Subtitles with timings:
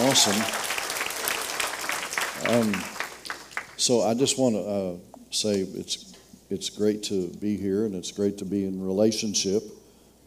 [0.00, 0.40] Awesome.
[2.48, 2.72] Um,
[3.76, 4.96] so I just want to uh,
[5.32, 6.14] say it's
[6.50, 9.64] it's great to be here and it's great to be in relationship.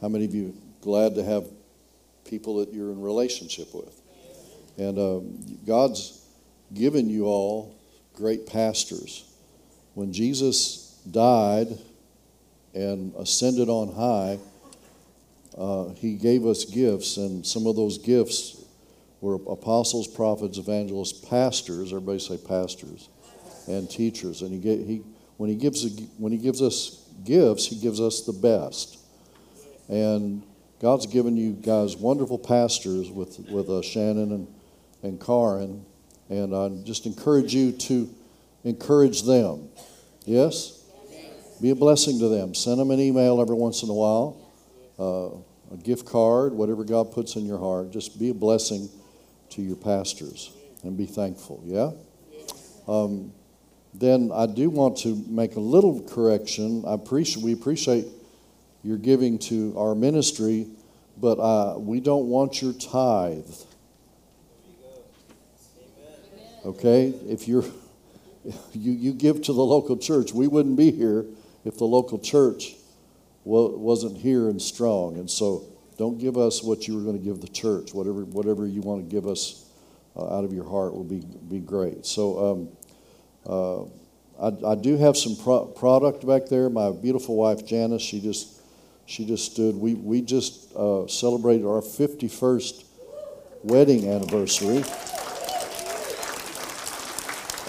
[0.02, 1.46] How many of you glad to have
[2.26, 4.02] people that you're in relationship with?
[4.78, 6.22] And um, God's
[6.74, 7.74] given you all
[8.14, 9.24] great pastors.
[9.94, 11.78] When Jesus died
[12.74, 14.38] and ascended on high,
[15.58, 18.61] uh, he gave us gifts, and some of those gifts
[19.22, 21.94] were apostles, prophets, evangelists, pastors.
[21.94, 23.08] Everybody say pastors
[23.68, 24.42] and teachers.
[24.42, 25.04] And he, he
[25.38, 29.00] when he gives when he gives us gifts, he gives us the best.
[29.88, 30.44] And
[30.80, 34.48] God's given you guys wonderful pastors with with uh, Shannon and
[35.04, 35.86] and Karin,
[36.30, 38.10] and I just encourage you to
[38.64, 39.70] encourage them.
[40.26, 40.78] Yes?
[41.62, 42.56] Be a blessing to them.
[42.56, 44.38] Send them an email every once in a while,
[45.00, 47.92] uh, a gift card, whatever God puts in your heart.
[47.92, 48.90] Just be a blessing
[49.52, 50.52] to your pastors
[50.84, 51.62] and be thankful.
[51.66, 51.92] Yeah?
[52.88, 53.34] Um,
[53.94, 56.84] then I do want to make a little correction.
[56.88, 58.08] I appreciate, we appreciate
[58.84, 60.68] your giving to our ministry,
[61.18, 63.54] but uh, we don't want your tithe.
[66.66, 67.14] Okay?
[67.28, 67.66] If you're
[68.74, 71.26] you, you give to the local church, we wouldn't be here
[71.64, 72.76] if the local church
[73.44, 75.18] wasn't here and strong.
[75.18, 75.66] And so
[76.02, 77.94] don't give us what you were going to give the church.
[77.94, 79.70] Whatever, whatever you want to give us
[80.16, 82.08] uh, out of your heart will be, be great.
[82.08, 82.68] So
[83.46, 83.84] um, uh,
[84.48, 86.72] I, I, do have some pro- product back there.
[86.72, 88.64] My beautiful wife, Janice, she just,
[89.06, 89.76] she just stood.
[89.76, 92.84] We, we just uh, celebrated our 51st
[93.62, 94.84] wedding anniversary.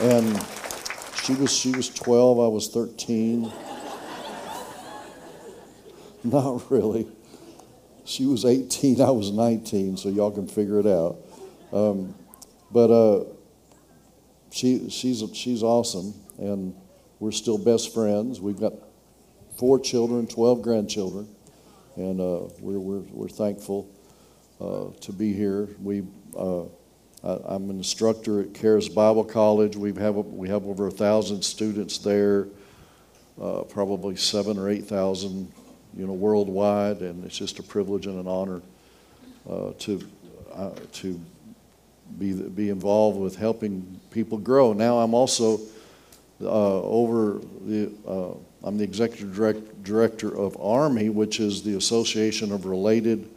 [0.01, 0.43] And
[1.23, 3.43] she was, she was 12, I was 13.
[6.25, 7.07] Not really.
[8.05, 11.19] She was 18, I was 19, so y'all can figure it out.
[11.72, 12.14] Um,
[12.70, 13.25] but uh,
[14.50, 16.75] she, she's, she's awesome, and
[17.20, 18.41] we're still best friends.
[18.41, 18.73] We've got
[19.57, 21.29] four children, 12 grandchildren,
[21.96, 23.89] and uh, we're, we're, we're thankful
[24.61, 25.68] uh, to be here.
[25.80, 26.02] We,
[26.36, 26.64] uh,
[27.23, 29.77] I, am an instructor at Charis Bible College.
[29.77, 32.48] We have, we have over a thousand students there,
[33.41, 35.52] uh, probably seven or 8,000
[35.97, 38.63] you know, worldwide, and it's just a privilege and an honor
[39.48, 40.01] uh, to
[40.55, 41.20] uh, to
[42.19, 44.73] be be involved with helping people grow.
[44.73, 45.61] Now I'm also
[46.41, 52.53] uh, over the uh, I'm the executive direct, director of Army, which is the Association
[52.53, 53.29] of Related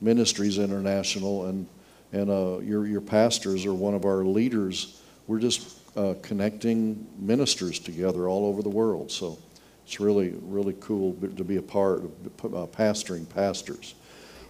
[0.00, 1.66] Ministries International, and
[2.12, 5.00] and uh, your your pastors are one of our leaders.
[5.26, 5.78] We're just
[6.22, 9.10] connecting ministers together all over the world.
[9.10, 9.38] So
[9.84, 13.94] it's really, really cool to be a part of uh, pastoring pastors.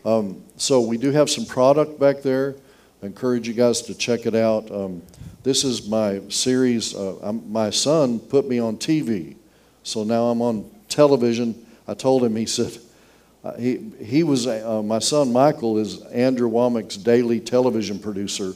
[0.05, 2.57] Um, so we do have some product back there.
[3.03, 4.71] I encourage you guys to check it out.
[4.71, 5.03] Um,
[5.43, 6.95] this is my series.
[6.95, 9.37] Uh, my son put me on TV,
[9.83, 11.67] so now I'm on television.
[11.89, 12.79] I told him, he said,
[13.45, 18.53] uh, he, he was, uh, my son Michael is Andrew Wommack's daily television producer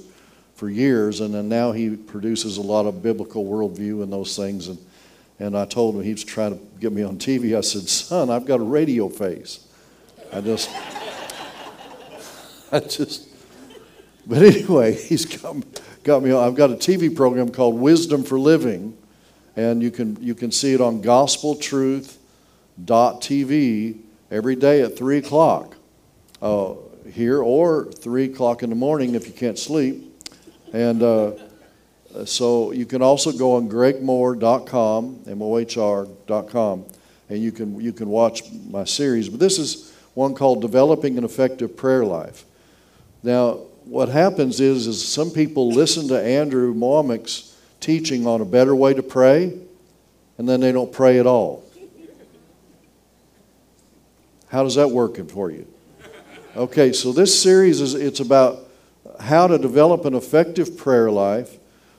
[0.54, 4.69] for years, and then now he produces a lot of biblical worldview and those things.
[4.69, 4.78] And
[5.39, 7.57] and I told him he was trying to get me on TV.
[7.57, 9.61] I said, Son, I've got a radio face.
[10.33, 10.71] I just,
[12.73, 13.29] I just,
[14.27, 15.57] but anyway, he's got,
[16.03, 16.43] got me on.
[16.43, 18.97] I've got a TV program called Wisdom for Living,
[19.57, 25.77] and you can, you can see it on gospeltruth.tv every day at 3 o'clock
[26.43, 26.75] uh,
[27.13, 30.03] here or 3 o'clock in the morning if you can't sleep.
[30.73, 31.33] And, uh,
[32.15, 36.84] Uh, so you can also go on gregmohr.com, M-O-H-R.com,
[37.28, 39.28] and you can, you can watch my series.
[39.28, 42.44] But this is one called Developing an Effective Prayer Life.
[43.22, 48.75] Now, what happens is, is some people listen to Andrew Wommack's teaching on a better
[48.75, 49.59] way to pray,
[50.38, 51.65] and then they don't pray at all.
[54.49, 55.67] How does that work for you?
[56.56, 58.61] Okay, so this series is it's about
[59.21, 61.58] how to develop an effective prayer life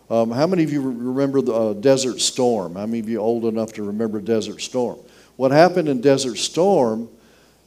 [0.09, 2.75] um, how many of you remember the uh, Desert Storm?
[2.75, 4.99] How many of you old enough to remember Desert Storm?
[5.35, 7.09] What happened in Desert Storm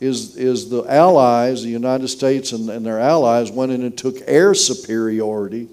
[0.01, 4.17] is, is the Allies, the United States and, and their allies, went in and took
[4.27, 5.69] air superiority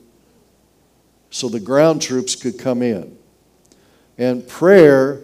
[1.29, 3.17] so the ground troops could come in.
[4.17, 5.21] And prayer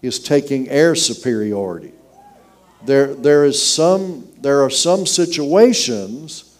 [0.00, 1.92] is taking air superiority.
[2.84, 6.56] There, there, is some, there are some situations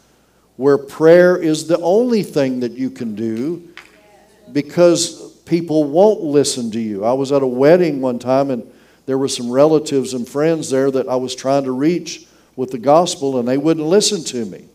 [0.56, 3.69] where prayer is the only thing that you can do
[4.53, 7.05] because people won't listen to you.
[7.05, 8.71] I was at a wedding one time and
[9.07, 12.27] there were some relatives and friends there that I was trying to reach
[12.57, 14.69] with the gospel and they wouldn't listen to me.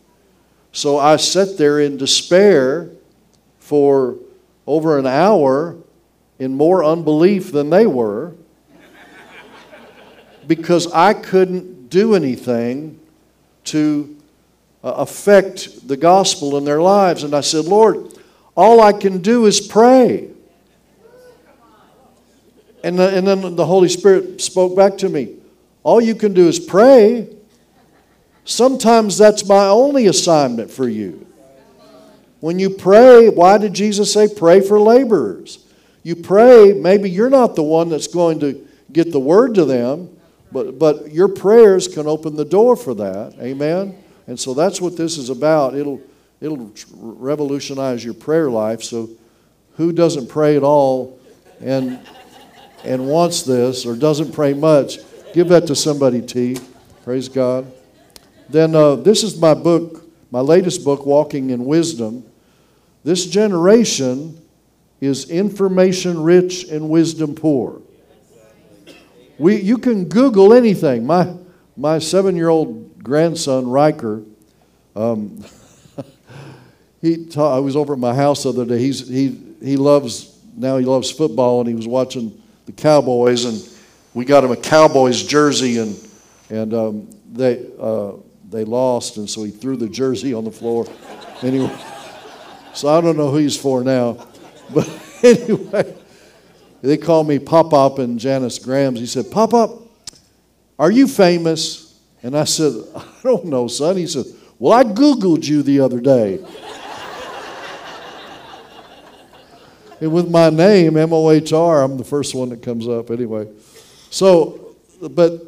[0.71, 2.89] So I sat there in despair
[3.59, 4.17] for
[4.65, 5.75] over an hour
[6.39, 8.33] in more unbelief than they were
[10.47, 12.99] because I couldn't do anything
[13.65, 14.17] to
[14.83, 17.23] uh, affect the gospel in their lives.
[17.23, 18.17] And I said, Lord,
[18.55, 20.29] all I can do is pray.
[22.83, 25.35] And, the, and then the Holy Spirit spoke back to me.
[25.83, 27.29] All you can do is pray.
[28.43, 31.27] Sometimes that's my only assignment for you.
[32.39, 35.63] When you pray, why did Jesus say pray for laborers?
[36.01, 40.09] You pray, maybe you're not the one that's going to get the word to them,
[40.51, 43.35] but, but your prayers can open the door for that.
[43.39, 43.95] Amen?
[44.25, 45.75] And so that's what this is about.
[45.75, 46.01] It'll,
[46.41, 48.83] it'll revolutionize your prayer life.
[48.83, 49.09] So,
[49.77, 51.19] who doesn't pray at all
[51.61, 51.99] and,
[52.83, 54.97] and wants this or doesn't pray much?
[55.33, 56.57] Give that to somebody, T.
[57.03, 57.71] Praise God.
[58.49, 62.25] Then, uh, this is my book, my latest book, Walking in Wisdom.
[63.03, 64.41] This generation
[64.99, 67.81] is information rich and wisdom poor.
[69.39, 71.05] We, you can Google anything.
[71.05, 71.35] My,
[71.75, 74.21] my seven year old grandson, Riker,
[74.95, 75.43] um,
[77.01, 78.77] he I was over at my house the other day.
[78.77, 83.67] He's, he, he loves, now he loves football, and he was watching the Cowboys, and
[84.13, 86.09] we got him a Cowboys jersey, and,
[86.49, 88.13] and um, they, uh,
[88.49, 90.85] they lost, and so he threw the jersey on the floor.
[91.43, 91.75] Anyway,
[92.75, 94.27] so I don't know who he's for now.
[94.75, 94.87] But
[95.23, 95.95] anyway,
[96.83, 98.99] they call me Pop Up and Janice Grams.
[98.99, 99.71] He said, Pop Up,
[100.77, 101.99] are you famous?
[102.21, 103.97] And I said, I don't know, son.
[103.97, 104.25] He said,
[104.59, 106.45] Well, I Googled you the other day.
[110.01, 113.09] And with my name, M O H R, I'm the first one that comes up
[113.09, 113.47] anyway.
[114.09, 115.41] So, but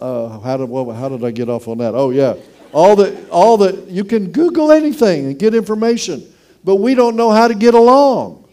[0.00, 1.94] uh, how, did, well, how did I get off on that?
[1.94, 2.34] Oh, yeah.
[2.72, 6.30] All the, all the, you can Google anything and get information,
[6.64, 8.46] but we don't know how to get along.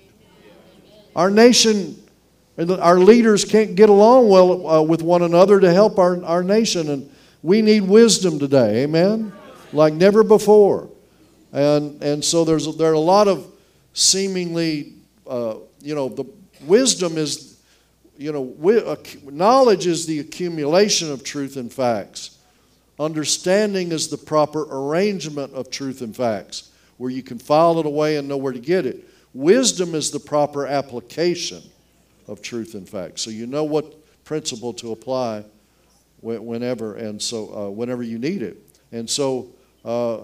[1.15, 1.97] Our nation
[2.57, 6.89] our leaders can't get along well uh, with one another to help our, our nation.
[6.89, 7.09] And
[7.41, 9.33] we need wisdom today, amen?
[9.73, 10.89] Like never before.
[11.51, 13.51] And, and so there's, there are a lot of
[13.93, 14.93] seemingly,
[15.31, 16.25] uh, you know, the
[16.66, 17.62] wisdom is,
[18.18, 18.54] you know,
[18.86, 22.38] uh, knowledge is the accumulation of truth and facts.
[23.00, 28.18] Understanding is the proper arrangement of truth and facts, where you can file it away
[28.18, 29.07] and know where to get it.
[29.33, 31.63] Wisdom is the proper application
[32.27, 33.22] of truth and facts.
[33.22, 33.95] So you know what
[34.25, 35.45] principle to apply
[36.22, 38.57] whenever and so uh, whenever you need it.
[38.92, 39.48] And so
[39.86, 40.18] uh,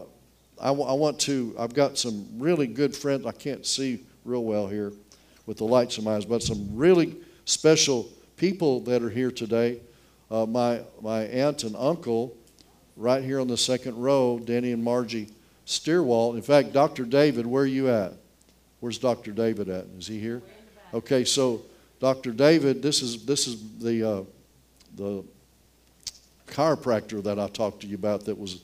[0.60, 1.56] I, w- I want to.
[1.58, 3.26] I've got some really good friends.
[3.26, 4.92] I can't see real well here
[5.46, 7.16] with the lights in my eyes, but some really
[7.46, 9.80] special people that are here today.
[10.30, 12.36] Uh, my my aunt and uncle,
[12.98, 15.30] right here on the second row, Danny and Margie
[15.66, 16.36] Steerwalt.
[16.36, 17.06] In fact, Dr.
[17.06, 18.14] David, where are you at?
[18.82, 19.32] Where's Dr.
[19.32, 19.86] David at?
[19.98, 20.42] Is he here?
[20.94, 21.62] Okay, so
[22.00, 22.32] Dr.
[22.32, 24.24] David, this is, this is the, uh,
[24.96, 25.24] the
[26.48, 28.62] chiropractor that I talked to you about that was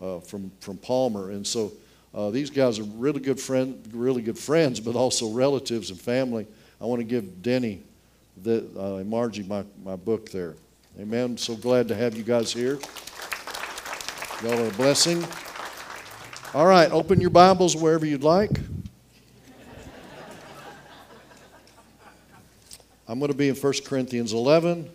[0.00, 1.30] uh, from, from Palmer.
[1.30, 1.72] And so
[2.12, 6.46] uh, these guys are really good, friend, really good friends, but also relatives and family.
[6.80, 7.82] I want to give Denny
[8.42, 10.56] the, uh, and Margie my, my book there.
[10.98, 11.36] Amen.
[11.36, 12.78] So glad to have you guys here.
[14.42, 15.24] Y'all are a blessing.
[16.52, 18.50] All right, open your Bibles wherever you'd like.
[23.06, 24.88] I'm going to be in 1 Corinthians 11.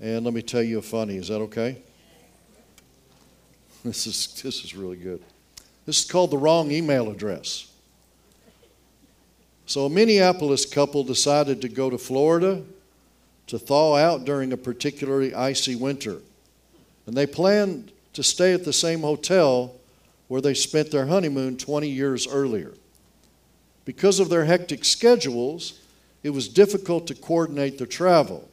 [0.00, 1.16] And let me tell you a funny.
[1.16, 1.78] Is that okay?
[3.84, 5.22] This is, this is really good.
[5.86, 7.70] This is called the wrong email address.
[9.66, 12.62] So, a Minneapolis couple decided to go to Florida
[13.46, 16.18] to thaw out during a particularly icy winter.
[17.06, 19.74] And they planned to stay at the same hotel
[20.28, 22.72] where they spent their honeymoon 20 years earlier.
[23.84, 25.80] Because of their hectic schedules,
[26.24, 28.48] it was difficult to coordinate their travel.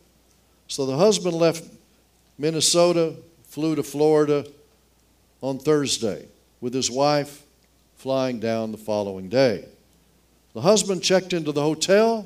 [0.68, 1.63] So the husband left
[2.38, 4.46] Minnesota, flew to Florida
[5.42, 6.28] on Thursday,
[6.63, 7.43] with his wife
[7.98, 9.65] flying down the following day.
[10.53, 12.25] The husband checked into the hotel,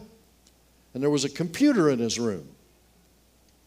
[0.93, 2.47] and there was a computer in his room.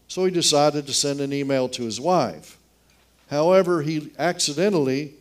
[0.07, 2.57] So he decided to send an email to his wife.
[3.29, 5.15] However, he accidentally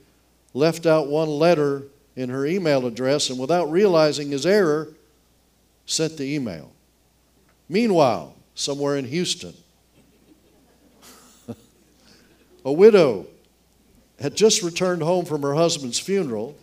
[0.54, 1.82] left out one letter
[2.14, 4.90] in her email address, and without realizing his error,
[5.84, 6.70] sent the email.
[7.68, 9.54] Meanwhile, somewhere in Houston,
[12.64, 13.26] a widow
[14.20, 16.56] had just returned home from her husband's funeral.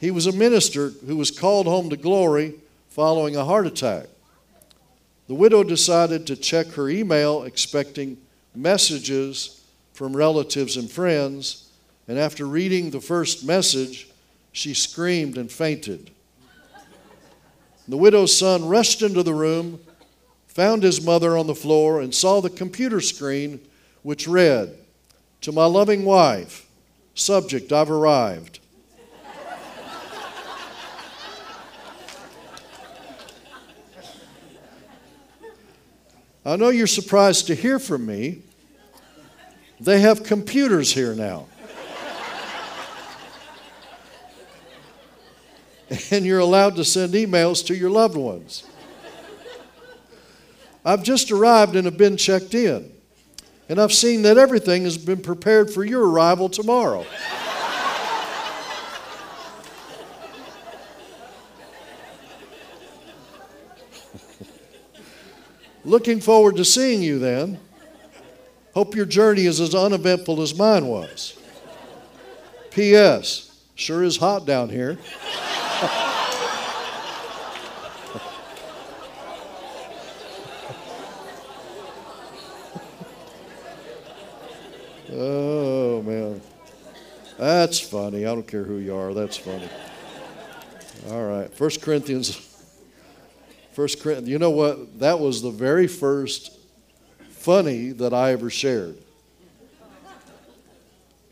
[0.00, 2.54] He was a minister who was called home to glory
[2.88, 4.06] following a heart attack.
[5.28, 8.18] The widow decided to check her email, expecting
[8.54, 11.70] messages from relatives and friends,
[12.08, 14.10] and after reading the first message,
[14.50, 16.10] she screamed and fainted.
[17.86, 19.80] The widow's son rushed into the room,
[20.48, 23.60] found his mother on the floor, and saw the computer screen
[24.02, 24.76] which read,
[25.42, 26.66] To my loving wife,
[27.14, 28.60] subject, I've arrived.
[36.44, 38.42] I know you're surprised to hear from me.
[39.80, 41.46] They have computers here now.
[46.10, 48.64] and you're allowed to send emails to your loved ones.
[50.84, 52.92] I've just arrived and have been checked in,
[53.72, 57.06] and I've seen that everything has been prepared for your arrival tomorrow.
[65.86, 67.58] Looking forward to seeing you then.
[68.74, 71.40] Hope your journey is as uneventful as mine was.
[72.72, 73.58] P.S.
[73.74, 74.98] Sure is hot down here.
[85.12, 86.40] oh, man.
[87.38, 88.26] That's funny.
[88.26, 89.14] I don't care who you are.
[89.14, 89.68] That's funny.
[91.10, 91.52] All right.
[91.52, 92.36] First Corinthians.
[93.72, 94.28] First Corinthians.
[94.28, 95.00] You know what?
[95.00, 96.56] That was the very first
[97.30, 98.96] funny that I ever shared.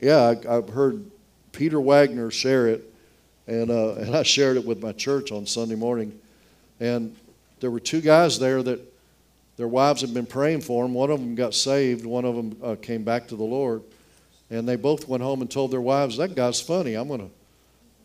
[0.00, 1.10] Yeah, I, have heard
[1.52, 2.92] Peter Wagner share it,
[3.46, 6.18] and, uh, and I shared it with my church on Sunday morning.
[6.80, 7.14] And
[7.60, 8.89] there were two guys there that
[9.60, 10.94] their wives had been praying for them.
[10.94, 13.82] One of them got saved, one of them uh, came back to the Lord.
[14.48, 16.94] And they both went home and told their wives, That guy's funny.
[16.94, 17.30] I'm going to.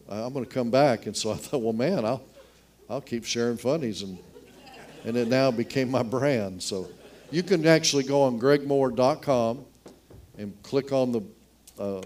[0.10, 1.06] I'm going to come back.
[1.06, 2.22] And so I thought, well, man, I'll,
[2.90, 4.02] I'll keep sharing funnies.
[4.02, 4.20] And,
[5.06, 6.62] and it now became my brand.
[6.62, 6.90] So
[7.32, 9.66] you can actually go on gregmohr.com
[10.38, 11.22] and click on the
[11.80, 12.02] uh,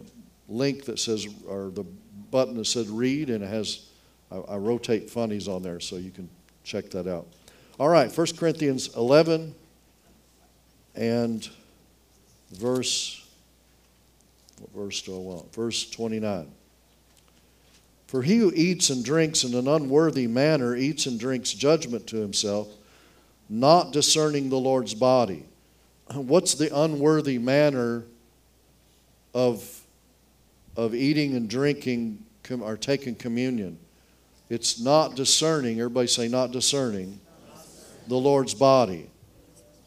[0.47, 1.85] link that says, or the
[2.29, 3.87] button that says read, and it has,
[4.31, 6.29] I, I rotate funnies on there, so you can
[6.63, 7.25] check that out.
[7.79, 9.55] All right, 1 Corinthians 11
[10.95, 11.49] and
[12.51, 13.25] verse,
[14.59, 15.55] what verse do I want?
[15.55, 16.51] Verse 29.
[18.07, 22.17] For he who eats and drinks in an unworthy manner eats and drinks judgment to
[22.17, 22.67] himself
[23.47, 25.45] not discerning the Lord's body.
[26.13, 28.03] What's the unworthy manner
[29.33, 29.81] of,
[30.75, 32.25] of eating and drinking
[32.61, 33.79] or taking communion?
[34.49, 37.21] It's not discerning, everybody say, not discerning
[38.09, 39.09] the Lord's body.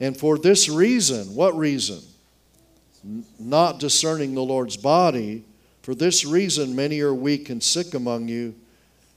[0.01, 2.01] And for this reason, what reason?
[3.39, 5.45] Not discerning the Lord's body,
[5.83, 8.55] for this reason, many are weak and sick among you,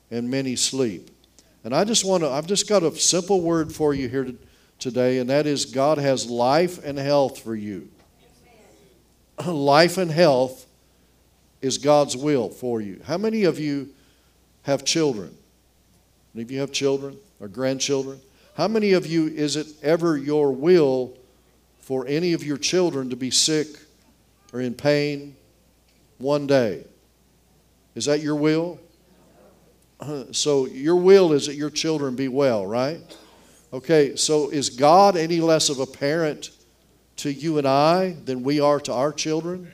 [0.10, 1.12] and many sleep.
[1.64, 4.32] And I just want to, I've just got a simple word for you here
[4.80, 7.90] today, and that is God has life and health for you.
[9.46, 10.66] life and health
[11.62, 13.02] is God's will for you.
[13.06, 13.90] How many of you
[14.64, 15.36] have children?
[16.34, 18.20] Any of you have children or grandchildren?
[18.56, 21.18] How many of you is it ever your will
[21.82, 23.68] for any of your children to be sick
[24.54, 25.36] or in pain
[26.20, 26.86] one day?
[27.96, 28.80] Is that your will?
[30.00, 33.00] Uh, so, your will is that your children be well, right?
[33.74, 36.52] Okay, so is God any less of a parent
[37.18, 39.70] to you and I than we are to our children?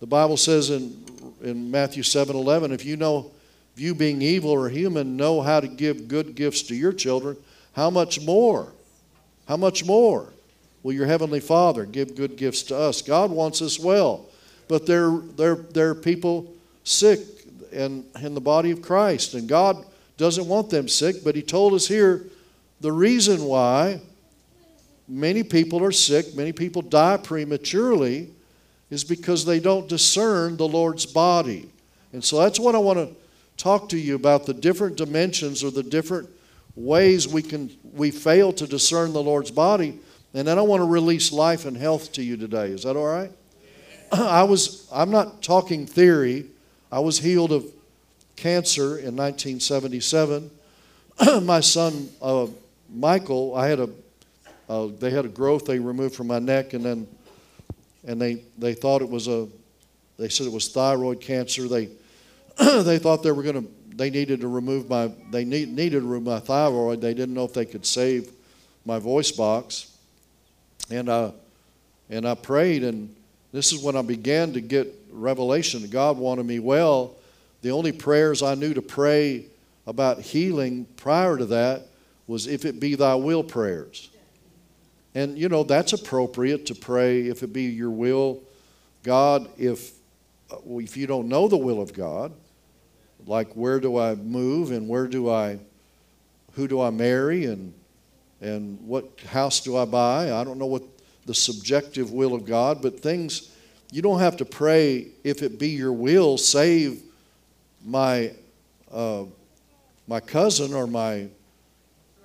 [0.00, 1.04] The Bible says in,
[1.42, 3.30] in Matthew 7 11, if you know,
[3.74, 7.36] if you being evil or human know how to give good gifts to your children,
[7.78, 8.72] how much more?
[9.46, 10.32] How much more
[10.82, 13.02] will your Heavenly Father give good gifts to us?
[13.02, 14.26] God wants us well,
[14.66, 17.20] but there, there, there are people sick
[17.72, 19.34] and in the body of Christ.
[19.34, 22.26] And God doesn't want them sick, but He told us here
[22.80, 24.00] the reason why
[25.06, 28.28] many people are sick, many people die prematurely,
[28.90, 31.70] is because they don't discern the Lord's body.
[32.12, 33.14] And so that's what I want to
[33.56, 36.28] talk to you about the different dimensions or the different
[36.78, 39.98] ways we can we fail to discern the Lord's body.
[40.34, 42.68] And then I want to release life and health to you today.
[42.68, 43.32] Is that all right?
[44.12, 46.46] I was I'm not talking theory.
[46.90, 47.64] I was healed of
[48.36, 50.50] cancer in 1977.
[51.42, 52.46] My son, uh,
[52.94, 53.90] Michael, I had a,
[54.68, 57.06] uh, they had a growth they removed from my neck, and then,
[58.06, 59.48] and they, they thought it was a,
[60.18, 61.68] they said it was thyroid cancer.
[61.68, 61.86] They,
[62.58, 66.06] they thought they were going to, they needed to remove my, they need, needed to
[66.06, 67.00] remove my thyroid.
[67.00, 68.30] They didn't know if they could save
[68.86, 69.92] my voice box.
[70.88, 71.32] And, uh,
[72.08, 73.14] and I prayed, and
[73.52, 77.16] this is when I began to get revelation God wanted me well.
[77.62, 79.46] The only prayers I knew to pray
[79.86, 81.82] about healing prior to that
[82.26, 84.10] was if it be thy will prayers.
[85.14, 88.42] And you know, that's appropriate to pray if it be your will.
[89.02, 89.92] God, if
[90.50, 92.32] uh, if you don't know the will of God,
[93.28, 95.58] like where do I move and where do I,
[96.52, 97.74] who do I marry and
[98.40, 100.32] and what house do I buy?
[100.32, 100.82] I don't know what
[101.26, 103.50] the subjective will of God, but things
[103.90, 107.02] you don't have to pray if it be your will, save
[107.84, 108.32] my
[108.90, 109.24] uh,
[110.06, 111.28] my cousin or my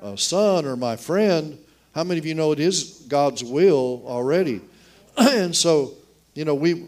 [0.01, 1.57] uh, son or my friend.
[1.93, 4.61] How many of you know it is God's will already?
[5.17, 5.93] and so,
[6.33, 6.85] you know, we,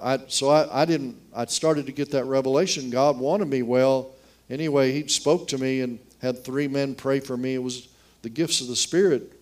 [0.00, 2.90] I, so I, I didn't, I started to get that revelation.
[2.90, 4.14] God wanted me well.
[4.48, 7.54] Anyway, He spoke to me and had three men pray for me.
[7.54, 7.88] It was
[8.22, 9.32] the gifts of the Spirit.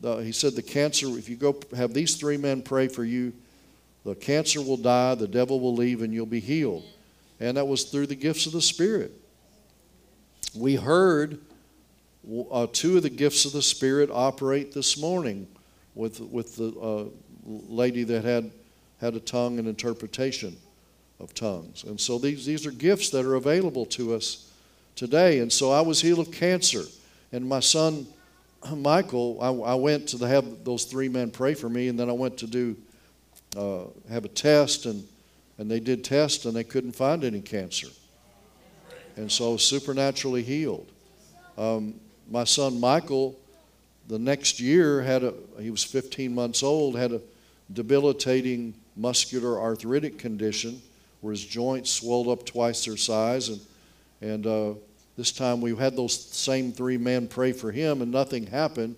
[0.00, 3.32] The, he said, The cancer, if you go have these three men pray for you,
[4.04, 6.84] the cancer will die, the devil will leave, and you'll be healed.
[7.40, 9.12] And that was through the gifts of the Spirit.
[10.54, 11.40] We heard
[12.50, 15.46] uh, two of the gifts of the Spirit operate this morning
[15.94, 17.04] with, with the uh,
[17.44, 18.50] lady that had,
[19.02, 20.56] had a tongue and interpretation
[21.18, 21.82] of tongues.
[21.84, 24.50] And so these, these are gifts that are available to us
[24.94, 25.40] today.
[25.40, 26.84] And so I was healed of cancer.
[27.32, 28.06] And my son,
[28.76, 32.12] Michael, I, I went to have those three men pray for me, and then I
[32.12, 32.76] went to do
[33.56, 35.06] uh, have a test, and,
[35.58, 37.88] and they did test, and they couldn't find any cancer.
[39.16, 40.90] And so supernaturally healed.
[41.58, 41.94] Um,
[42.30, 43.38] my son Michael,
[44.08, 47.20] the next year, had a, he was 15 months old, had a
[47.72, 50.80] debilitating muscular arthritic condition
[51.20, 53.48] where his joints swelled up twice their size.
[53.48, 53.60] And,
[54.20, 54.74] and uh,
[55.16, 58.96] this time we had those same three men pray for him, and nothing happened.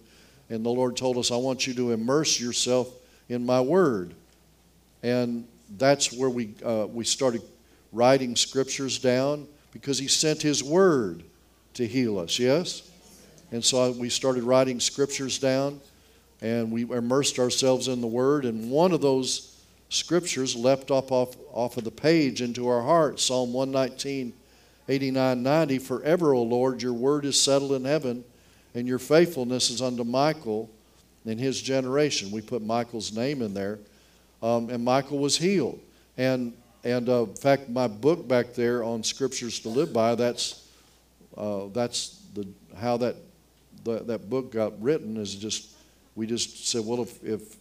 [0.51, 2.89] And the Lord told us, I want you to immerse yourself
[3.29, 4.15] in my word.
[5.03, 5.47] And
[5.77, 7.43] that's where we, uh, we started
[7.93, 11.23] writing scriptures down because he sent his word
[11.75, 12.91] to heal us, yes?
[13.51, 15.81] And so we started writing scriptures down
[16.41, 18.45] and we immersed ourselves in the Word.
[18.45, 19.54] And one of those
[19.95, 24.33] scriptures leapt up off, off of the page into our heart Psalm 119,
[24.89, 25.79] 89, 90.
[25.79, 28.25] Forever, O Lord, your word is settled in heaven,
[28.75, 30.71] and your faithfulness is unto Michael
[31.25, 32.31] in his generation.
[32.31, 33.79] We put Michael's name in there.
[34.43, 35.81] Um, and Michael was healed.
[36.19, 40.69] And, and uh, in fact, my book back there on scriptures to live by, that's,
[41.37, 43.17] uh, that's the, how that
[43.85, 45.75] the, that book got written is just
[46.17, 47.57] we just said, well, if, if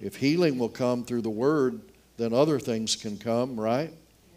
[0.00, 1.80] if healing will come through the word,
[2.16, 3.92] then other things can come, right?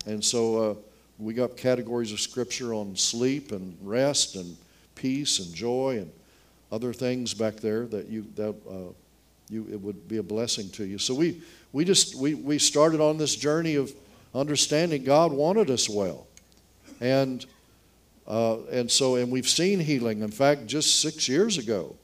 [0.06, 0.76] And so uh,
[1.17, 4.58] we got categories of scripture on sleep and rest and
[4.95, 6.12] peace and joy and
[6.72, 8.93] other things back there that you that uh,
[9.50, 10.98] you it would be a blessing to you.
[10.98, 11.41] So we
[11.72, 13.91] we just we we started on this journey of
[14.34, 16.28] understanding God wanted us well,
[17.02, 17.45] and
[18.30, 20.22] uh, and so, and we've seen healing.
[20.22, 21.95] In fact, just six years ago,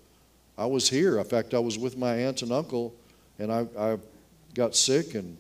[0.58, 1.20] I was here.
[1.20, 2.96] In fact, I was with my aunt and uncle,
[3.40, 3.98] and I, I
[4.54, 5.38] got sick and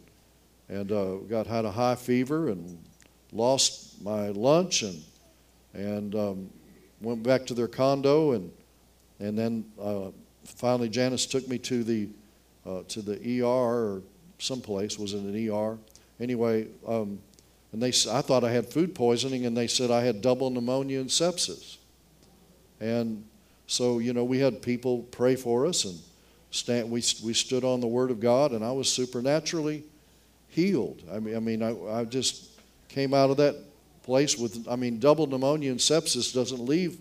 [0.68, 2.84] and uh, got had a high fever and
[3.32, 5.04] lost my lunch and
[5.74, 6.50] and um,
[7.02, 8.52] went back to their condo and
[9.20, 10.12] and then uh,
[10.44, 12.10] finally Janice took me to the
[12.66, 14.02] uh, to the ER or
[14.40, 15.78] someplace was in an ER.
[16.20, 17.20] Anyway, um,
[17.72, 21.00] and they, I thought I had food poisoning, and they said I had double pneumonia
[21.00, 21.78] and sepsis.
[22.80, 23.26] And
[23.68, 26.00] so, you know, we had people pray for us, and
[26.56, 29.84] stand, we, we stood on the Word of God, and I was supernaturally
[30.50, 31.02] healed.
[31.12, 32.50] I mean, I, mean I, I just
[32.88, 33.56] came out of that
[34.04, 36.98] place with, I mean, double pneumonia and sepsis doesn't leave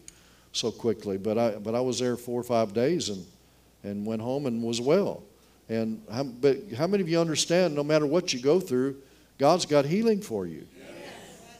[0.52, 3.24] so quickly, but I, but I was there four or five days and,
[3.84, 5.22] and went home and was well.
[5.68, 8.96] And how, but how many of you understand no matter what you go through,
[9.38, 10.66] God's got healing for you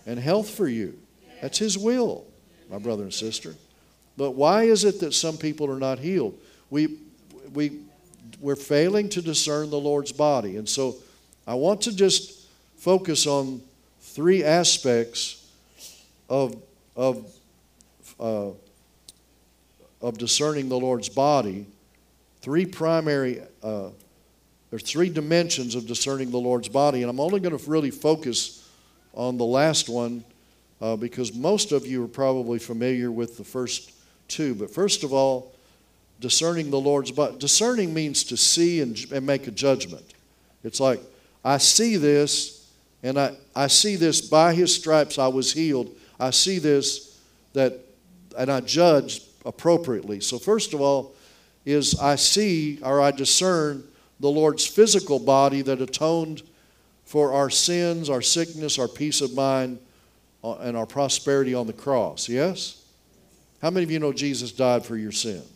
[0.06, 0.98] and health for you.
[1.40, 2.24] That's His will,
[2.70, 3.54] my brother and sister.
[4.16, 6.38] But why is it that some people are not healed?
[6.70, 6.98] We,
[7.54, 7.80] we,
[8.40, 10.56] we're failing to discern the Lord's body.
[10.56, 10.96] And so
[11.46, 13.62] I want to just focus on
[14.00, 15.48] three aspects
[16.28, 16.60] of,
[16.96, 17.26] of,
[18.20, 18.50] uh,
[20.02, 21.66] of discerning the Lord's body.
[22.42, 23.88] Three primary uh,
[24.74, 28.68] there's three dimensions of discerning the Lord's body, and I'm only going to really focus
[29.14, 30.24] on the last one
[30.80, 33.92] uh, because most of you are probably familiar with the first
[34.26, 34.52] two.
[34.52, 35.53] But first of all,
[36.20, 37.36] discerning the Lord's body.
[37.38, 40.14] Discerning means to see and, and make a judgment.
[40.62, 41.00] It's like,
[41.44, 42.70] I see this,
[43.02, 45.94] and I, I see this by his stripes I was healed.
[46.18, 47.20] I see this
[47.52, 47.78] that,
[48.38, 50.20] and I judge appropriately.
[50.20, 51.14] So, first of all,
[51.64, 53.84] is I see or I discern
[54.20, 56.42] the Lord's physical body that atoned
[57.04, 59.78] for our sins, our sickness, our peace of mind,
[60.42, 62.28] uh, and our prosperity on the cross.
[62.28, 62.82] Yes?
[63.60, 65.53] How many of you know Jesus died for your sins?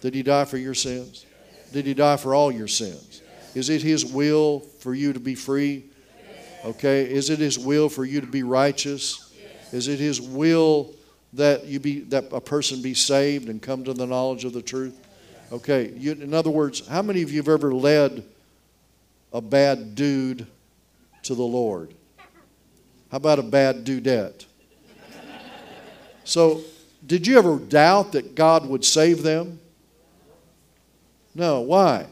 [0.00, 1.26] Did he die for your sins?
[1.72, 3.22] Did he die for all your sins?
[3.54, 5.84] Is it His will for you to be free?
[6.64, 7.10] Okay.
[7.10, 9.34] Is it His will for you to be righteous?
[9.72, 10.94] Is it His will
[11.32, 14.62] that you be that a person be saved and come to the knowledge of the
[14.62, 14.96] truth?
[15.52, 15.92] Okay.
[15.96, 18.24] You, in other words, how many of you have ever led
[19.32, 20.46] a bad dude
[21.24, 21.94] to the Lord?
[23.10, 24.44] How about a bad dudette?
[26.24, 26.60] So,
[27.06, 29.58] did you ever doubt that God would save them?
[31.38, 31.60] No.
[31.60, 32.06] Why?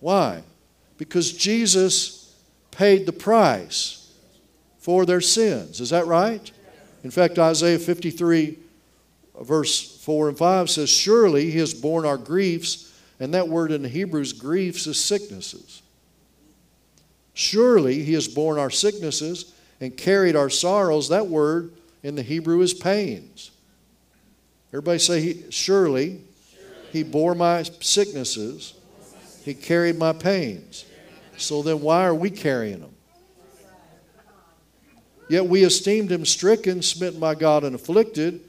[0.00, 0.42] Why?
[0.98, 2.34] Because Jesus
[2.72, 4.12] paid the price
[4.78, 5.80] for their sins.
[5.80, 6.50] Is that right?
[7.04, 8.58] In fact, Isaiah 53,
[9.42, 13.84] verse 4 and 5 says, Surely he has borne our griefs, and that word in
[13.84, 15.82] Hebrews, griefs, is sicknesses.
[17.32, 21.10] Surely he has borne our sicknesses and carried our sorrows.
[21.10, 23.52] That word in the Hebrew is pains.
[24.72, 26.22] Everybody say, Surely
[26.92, 28.74] he bore my sicknesses,
[29.44, 30.84] he carried my pains.
[31.36, 32.94] So then, why are we carrying them?
[35.28, 38.40] Yet we esteemed him stricken, smitten by God, and afflicted.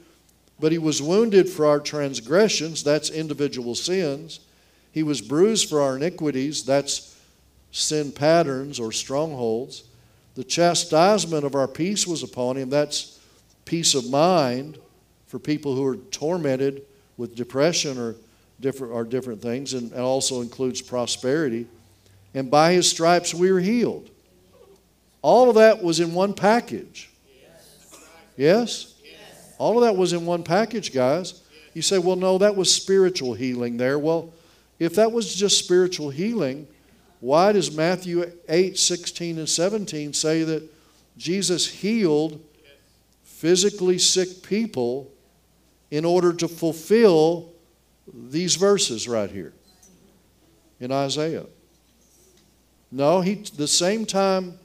[0.60, 4.40] But he was wounded for our transgressions, that's individual sins.
[4.90, 7.16] He was bruised for our iniquities, that's
[7.70, 9.84] sin patterns or strongholds.
[10.34, 13.20] The chastisement of our peace was upon him, that's
[13.64, 14.78] peace of mind
[15.26, 16.82] for people who are tormented
[17.16, 18.16] with depression or
[18.60, 21.66] different, or different things, and, and also includes prosperity.
[22.34, 24.10] And by his stripes we were healed.
[25.22, 27.10] All of that was in one package.
[28.36, 28.94] Yes?
[29.58, 31.42] All of that was in one package, guys.
[31.74, 33.98] You say, well, no, that was spiritual healing there.
[33.98, 34.32] Well,
[34.78, 36.68] if that was just spiritual healing,
[37.20, 40.62] why does Matthew 8, 16, and 17 say that
[41.16, 42.40] Jesus healed
[43.24, 45.10] physically sick people
[45.90, 47.52] in order to fulfill
[48.12, 49.52] these verses right here
[50.80, 51.46] in Isaiah?
[52.90, 54.58] No, he, the same time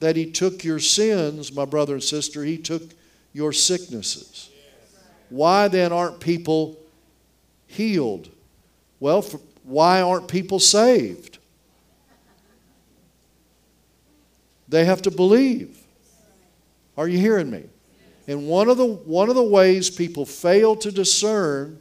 [0.00, 2.82] that he took your sins, my brother and sister, he took
[3.32, 4.50] your sicknesses.
[5.28, 6.76] Why then aren't people
[7.66, 8.30] healed?
[9.00, 11.38] Well, for, why aren't people saved?
[14.68, 15.78] They have to believe.
[16.96, 17.64] Are you hearing me?
[18.28, 21.80] And one of the one of the ways people fail to discern,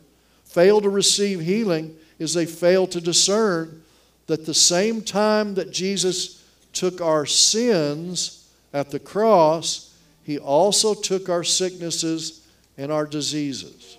[0.55, 3.83] fail to receive healing is they fail to discern
[4.27, 6.41] that the same time that Jesus
[6.71, 13.97] took our sins at the cross, he also took our sicknesses and our diseases.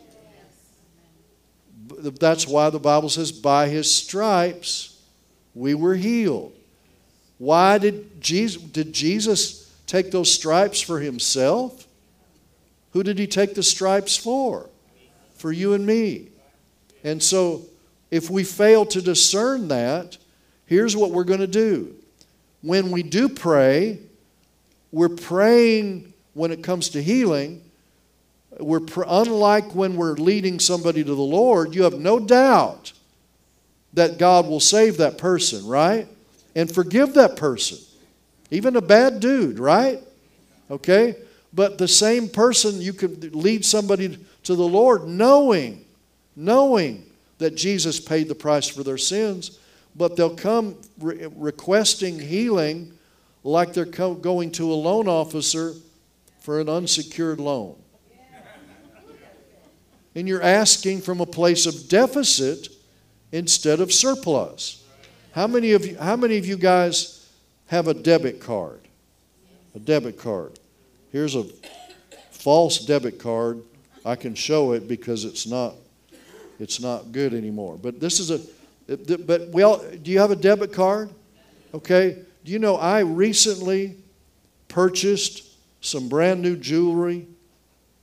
[1.89, 4.99] That's why the Bible says, by his stripes
[5.55, 6.55] we were healed.
[7.37, 11.87] Why did Jesus, did Jesus take those stripes for himself?
[12.93, 14.71] Who did he take the stripes for?
[15.35, 16.31] For you and me.
[17.07, 17.63] And so,
[18.11, 20.19] if we fail to discern that,
[20.67, 21.95] here's what we're going to do.
[22.61, 23.99] When we do pray,
[24.93, 27.63] we're praying when it comes to healing.
[28.59, 32.93] We're pr- unlike when we're leading somebody to the Lord, you have no doubt
[33.95, 36.07] that God will save that person, right?
[36.57, 37.79] and forgive that person.
[38.51, 40.01] Even a bad dude, right?
[40.71, 41.15] Okay?
[41.53, 45.85] But the same person, you could lead somebody to the Lord knowing,
[46.37, 47.05] knowing
[47.39, 49.59] that Jesus paid the price for their sins,
[49.97, 52.93] but they'll come re- requesting healing
[53.43, 55.73] like they're co- going to a loan officer
[56.41, 57.77] for an unsecured loan.
[60.15, 62.69] And you're asking from a place of deficit
[63.33, 64.83] instead of surplus.
[65.33, 67.29] How many of you, how many of you guys
[67.67, 68.81] have a debit card?
[69.75, 70.59] A debit card.
[71.13, 71.45] Here's a
[72.31, 73.63] false debit card.
[74.05, 75.75] I can show it because it's not
[76.59, 77.79] it's not good anymore.
[77.81, 78.41] But this is a
[78.89, 81.11] but well, do you have a debit card?
[81.75, 82.23] Okay.
[82.45, 83.97] Do you know I recently
[84.69, 85.43] purchased
[85.81, 87.27] some brand new jewelry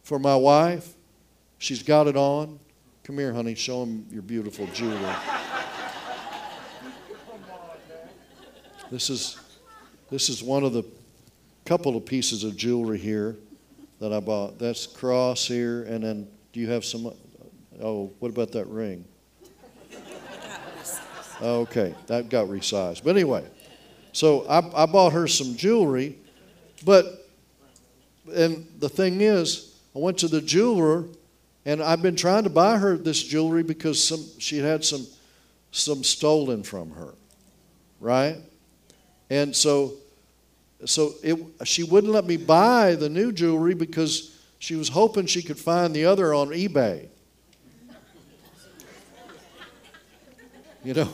[0.03, 0.93] for my wife?
[1.57, 2.59] She's got it on.
[3.05, 3.55] Come here, honey.
[3.55, 5.15] Show them your beautiful jewelry.
[8.91, 9.39] This is,
[10.11, 10.83] this is one of the
[11.65, 13.37] couple of pieces of jewelry here
[13.99, 14.59] that I bought.
[14.59, 17.13] That's cross here, and then do you have some?
[17.81, 19.05] Oh, what about that ring?
[21.41, 23.03] Okay, that got resized.
[23.03, 23.43] But anyway,
[24.13, 26.17] so I, I bought her some jewelry,
[26.85, 27.27] but,
[28.33, 31.05] and the thing is, I went to the jeweler,
[31.65, 35.05] and I've been trying to buy her this jewelry because some, she had some,
[35.71, 37.13] some stolen from her,
[37.99, 38.37] right?
[39.29, 39.95] And so,
[40.85, 45.41] so it, she wouldn't let me buy the new jewelry because she was hoping she
[45.41, 47.07] could find the other on eBay.
[50.83, 51.09] You know?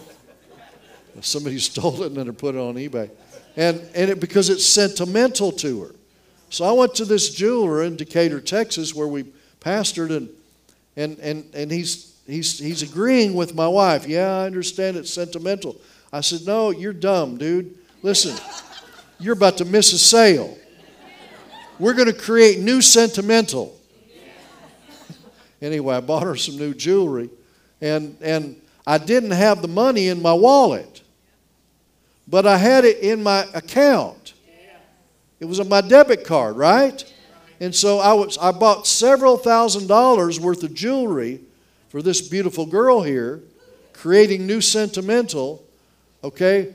[1.22, 3.10] Somebody stole it and then put it on eBay.
[3.56, 5.96] And, and it, because it's sentimental to her.
[6.50, 9.26] So I went to this jeweler in Decatur, Texas, where we
[9.60, 10.30] pastored, and,
[10.96, 14.08] and, and, and he's, he's, he's agreeing with my wife.
[14.08, 15.80] Yeah, I understand it's sentimental.
[16.12, 17.78] I said, No, you're dumb, dude.
[18.02, 18.36] Listen,
[19.20, 20.58] you're about to miss a sale.
[21.78, 23.78] We're going to create new sentimental.
[25.62, 27.30] anyway, I bought her some new jewelry,
[27.80, 31.04] and, and I didn't have the money in my wallet,
[32.28, 34.34] but I had it in my account.
[35.40, 37.14] It was on my debit card, right?
[37.60, 41.40] And so I, was, I bought several thousand dollars worth of jewelry
[41.90, 43.44] for this beautiful girl here,
[43.94, 45.64] creating new sentimental.
[46.24, 46.74] Okay?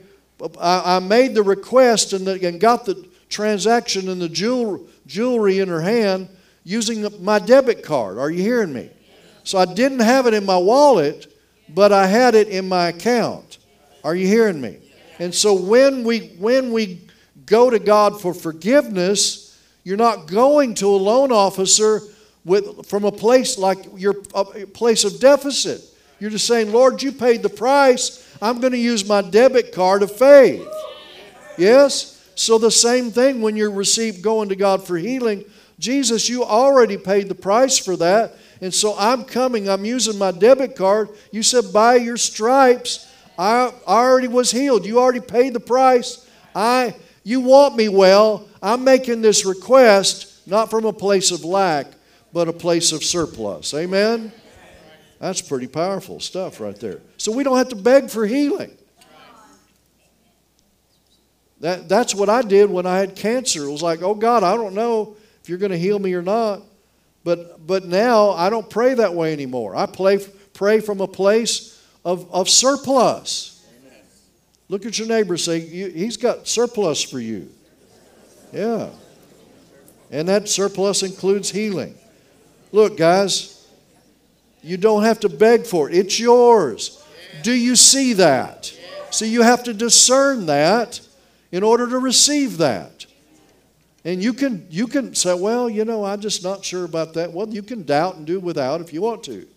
[0.57, 5.59] I, I made the request and, the, and got the transaction and the jewel, jewelry
[5.59, 6.29] in her hand
[6.63, 8.17] using my debit card.
[8.17, 8.89] Are you hearing me?
[9.43, 11.34] So I didn't have it in my wallet,
[11.69, 13.57] but I had it in my account.
[14.03, 14.79] Are you hearing me?
[15.19, 17.01] And so when we when we
[17.45, 22.01] go to God for forgiveness, you're not going to a loan officer
[22.43, 25.81] with, from a place like your place of deficit.
[26.19, 28.21] You're just saying, Lord, you paid the price.
[28.41, 30.67] I'm going to use my debit card of faith.
[31.57, 32.11] Yes?
[32.35, 35.43] So the same thing when you receive going to God for healing.
[35.79, 38.33] Jesus, you already paid the price for that.
[38.61, 41.09] And so I'm coming, I'm using my debit card.
[41.31, 44.85] You said, by your stripes, I already was healed.
[44.85, 46.29] You already paid the price.
[46.55, 48.47] I you want me well.
[48.61, 51.87] I'm making this request not from a place of lack,
[52.31, 53.73] but a place of surplus.
[53.73, 54.31] Amen?
[55.19, 57.01] That's pretty powerful stuff right there.
[57.17, 58.77] So we don't have to beg for healing.
[61.61, 63.63] That, that's what I did when I had cancer.
[63.63, 66.21] It was like, oh God, I don't know if you're going to heal me or
[66.21, 66.61] not.
[67.25, 69.75] But, but now I don't pray that way anymore.
[69.75, 70.19] I pray,
[70.53, 73.65] pray from a place of, of surplus.
[74.69, 77.49] Look at your neighbor say, He's got surplus for you.
[78.53, 78.89] Yeah.
[80.11, 81.95] And that surplus includes healing.
[82.71, 83.67] Look, guys,
[84.61, 87.03] you don't have to beg for it, it's yours.
[87.41, 88.71] Do you see that?
[89.09, 91.01] See, you have to discern that
[91.51, 92.94] in order to receive that.
[94.05, 97.33] And you can you can say, well, you know, I'm just not sure about that.
[97.33, 99.47] Well, you can doubt and do without if you want to.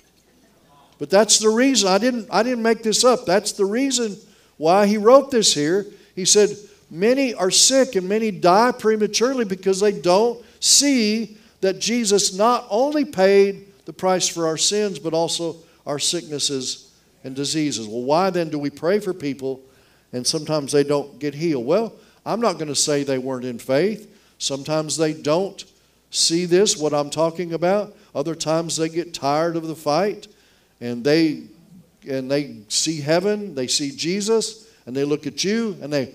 [0.98, 1.88] But that's the reason.
[1.88, 3.26] I didn't I didn't make this up.
[3.26, 4.16] That's the reason
[4.56, 5.86] why he wrote this here.
[6.16, 6.50] He said,
[6.90, 13.04] Many are sick and many die prematurely because they don't see that Jesus not only
[13.04, 15.56] paid the price for our sins, but also
[15.86, 16.90] our sicknesses
[17.22, 17.86] and diseases.
[17.86, 19.60] Well, why then do we pray for people
[20.14, 21.66] and sometimes they don't get healed?
[21.66, 21.92] Well,
[22.24, 24.14] I'm not going to say they weren't in faith.
[24.38, 25.64] Sometimes they don't
[26.10, 27.94] see this, what I'm talking about.
[28.14, 30.28] Other times they get tired of the fight
[30.80, 31.42] and they
[32.08, 36.14] and they see heaven, they see Jesus, and they look at you and they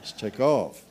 [0.00, 0.82] just take off.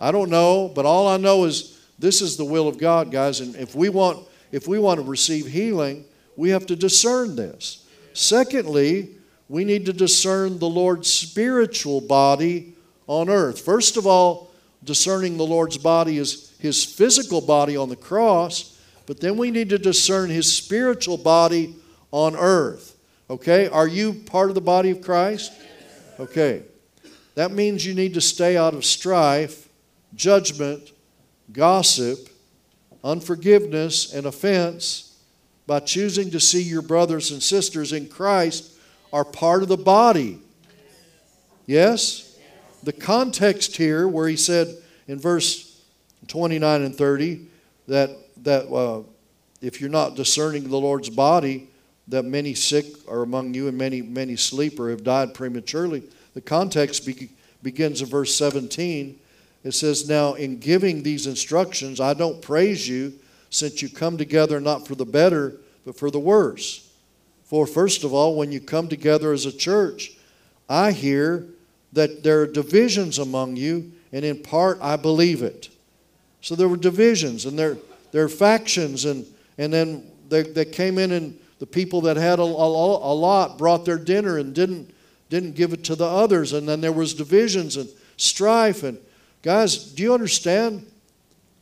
[0.00, 3.40] I don't know, but all I know is this is the will of God, guys.
[3.40, 6.04] And if we want, if we want to receive healing,
[6.36, 7.86] we have to discern this.
[8.12, 9.16] Secondly,
[9.48, 12.75] we need to discern the Lord's spiritual body
[13.06, 13.60] on earth.
[13.60, 14.50] First of all,
[14.84, 19.68] discerning the Lord's body is his physical body on the cross, but then we need
[19.70, 21.76] to discern his spiritual body
[22.10, 22.96] on earth.
[23.28, 23.68] Okay?
[23.68, 25.52] Are you part of the body of Christ?
[26.18, 26.62] Okay.
[27.34, 29.68] That means you need to stay out of strife,
[30.14, 30.92] judgment,
[31.52, 32.28] gossip,
[33.04, 35.18] unforgiveness, and offense
[35.66, 38.72] by choosing to see your brothers and sisters in Christ
[39.12, 40.38] are part of the body.
[41.66, 42.25] Yes?
[42.86, 44.72] The context here, where he said
[45.08, 45.82] in verse
[46.28, 47.48] 29 and 30
[47.88, 48.10] that,
[48.44, 49.02] that uh,
[49.60, 51.68] if you're not discerning the Lord's body,
[52.06, 56.04] that many sick are among you and many, many sleep or have died prematurely.
[56.34, 59.18] The context be- begins in verse 17.
[59.64, 63.14] It says, Now, in giving these instructions, I don't praise you,
[63.50, 66.88] since you come together not for the better, but for the worse.
[67.46, 70.12] For, first of all, when you come together as a church,
[70.68, 71.48] I hear
[71.96, 75.70] that there are divisions among you, and in part I believe it.
[76.42, 77.78] So there were divisions, and there,
[78.12, 82.38] there are factions, and, and then they, they came in and the people that had
[82.38, 84.94] a, a, a lot brought their dinner and didn't,
[85.30, 86.52] didn't give it to the others.
[86.52, 88.82] And then there was divisions and strife.
[88.82, 88.98] And
[89.40, 90.86] guys, do you understand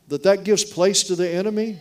[0.09, 1.79] that that gives place to the enemy?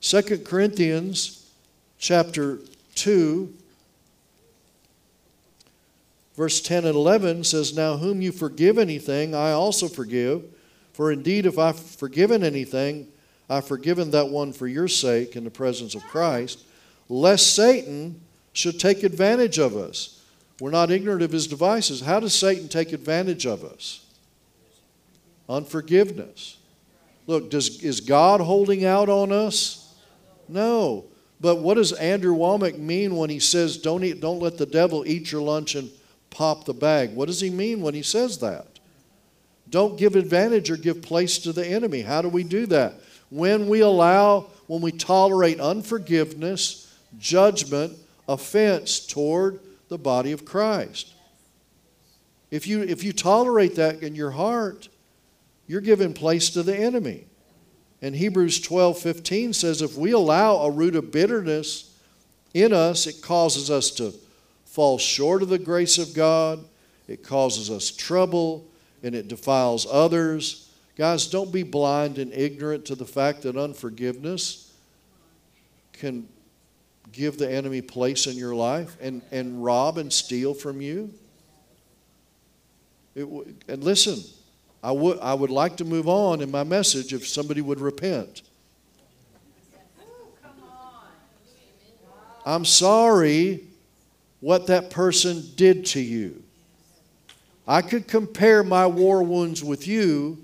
[0.00, 1.50] Second Corinthians
[1.98, 2.58] chapter
[2.94, 3.54] 2
[6.38, 10.44] verse 10 and 11 says now whom you forgive anything I also forgive
[10.94, 13.08] for indeed if I've forgiven anything
[13.50, 16.60] I've forgiven that one for your sake in the presence of Christ,
[17.08, 18.20] lest Satan
[18.52, 20.22] should take advantage of us.
[20.60, 22.00] We're not ignorant of his devices.
[22.00, 24.04] How does Satan take advantage of us?
[25.48, 26.58] Unforgiveness.
[27.26, 29.94] Look, does, is God holding out on us?
[30.48, 31.04] No.
[31.40, 35.06] But what does Andrew Wommack mean when he says, don't, eat, don't let the devil
[35.06, 35.90] eat your lunch and
[36.30, 37.14] pop the bag?
[37.14, 38.66] What does he mean when he says that?
[39.70, 42.02] Don't give advantage or give place to the enemy.
[42.02, 42.94] How do we do that?
[43.30, 51.12] When we allow, when we tolerate unforgiveness, judgment, offense toward the body of Christ.
[52.50, 54.88] If you, if you tolerate that in your heart,
[55.66, 57.26] you're giving place to the enemy.
[58.00, 61.94] And Hebrews 12 15 says, if we allow a root of bitterness
[62.54, 64.14] in us, it causes us to
[64.78, 66.64] fall short of the grace of God,
[67.08, 68.64] it causes us trouble,
[69.02, 70.70] and it defiles others.
[70.94, 74.72] Guys, don't be blind and ignorant to the fact that unforgiveness
[75.92, 76.28] can
[77.10, 81.12] give the enemy place in your life and, and rob and steal from you.
[83.16, 83.26] It,
[83.66, 84.22] and listen,
[84.80, 88.42] I would, I would like to move on in my message if somebody would repent.
[92.46, 93.67] I'm sorry
[94.40, 96.42] what that person did to you.
[97.66, 100.38] I could compare my war wounds with you,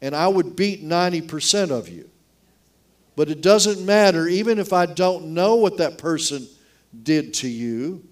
[0.00, 2.08] and I would beat 90% of you.
[3.16, 6.46] But it doesn't matter, even if I don't know what that person
[7.02, 8.02] did to you.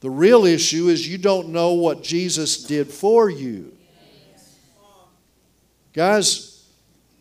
[0.00, 3.72] The real issue is you don't know what Jesus did for you.
[5.92, 6.64] Guys,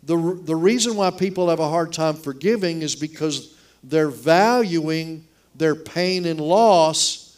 [0.04, 5.76] the, the reason why people have a hard time forgiving is because they're valuing their
[5.76, 7.38] pain and loss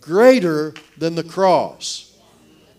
[0.00, 2.16] greater than the cross.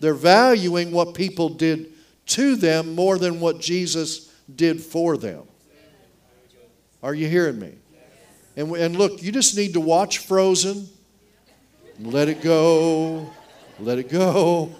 [0.00, 1.92] They're valuing what people did
[2.26, 5.44] to them more than what Jesus did for them.
[7.02, 7.74] Are you hearing me?
[8.56, 10.88] And, and look, you just need to watch Frozen.
[12.00, 13.30] Let it go.
[13.80, 14.74] Let it go.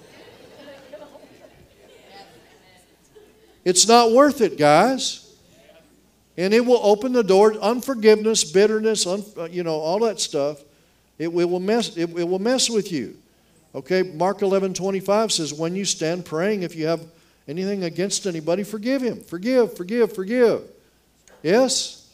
[3.65, 5.24] It's not worth it, guys.
[6.37, 10.19] And it will open the door to unforgiveness, bitterness, un, uh, you know, all that
[10.21, 10.61] stuff.
[11.19, 13.17] It, it, will mess, it, it will mess with you.
[13.75, 17.05] Okay, Mark 11 25 says, When you stand praying, if you have
[17.47, 19.21] anything against anybody, forgive him.
[19.21, 20.63] Forgive, forgive, forgive.
[21.43, 22.09] Yes?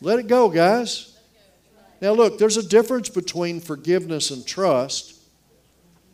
[0.00, 1.16] Let it go, guys.
[2.00, 5.14] Now, look, there's a difference between forgiveness and trust.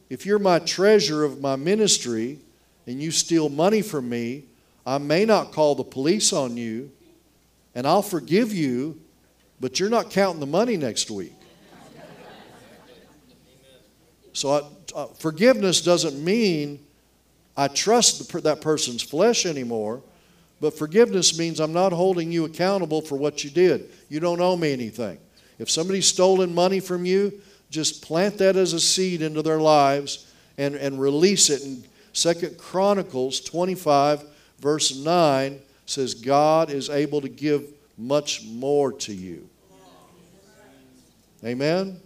[0.08, 2.38] If you're my treasure of my ministry
[2.86, 4.44] and you steal money from me,
[4.86, 6.90] I may not call the police on you,
[7.74, 9.00] and I'll forgive you,
[9.60, 11.34] but you're not counting the money next week.
[14.34, 14.62] So, I,
[14.94, 16.84] uh, forgiveness doesn't mean
[17.56, 20.02] I trust the, that person's flesh anymore,
[20.60, 23.90] but forgiveness means I'm not holding you accountable for what you did.
[24.08, 25.18] You don't owe me anything.
[25.58, 30.32] If somebody's stolen money from you, just plant that as a seed into their lives
[30.56, 31.62] and, and release it.
[31.62, 34.24] In Second Chronicles 25
[34.60, 37.64] verse 9 says, God is able to give
[37.98, 39.48] much more to you.
[41.44, 42.00] Amen?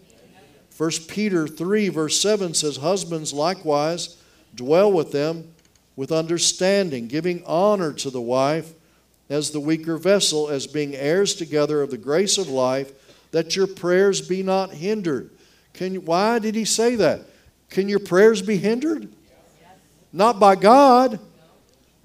[0.76, 4.16] 1 Peter 3, verse 7 says, Husbands likewise
[4.54, 5.52] dwell with them
[5.94, 8.72] with understanding, giving honor to the wife
[9.28, 12.92] as the weaker vessel, as being heirs together of the grace of life,
[13.32, 15.30] that your prayers be not hindered.
[15.72, 17.22] Can, why did he say that?
[17.70, 19.08] Can your prayers be hindered?
[20.12, 21.18] Not by God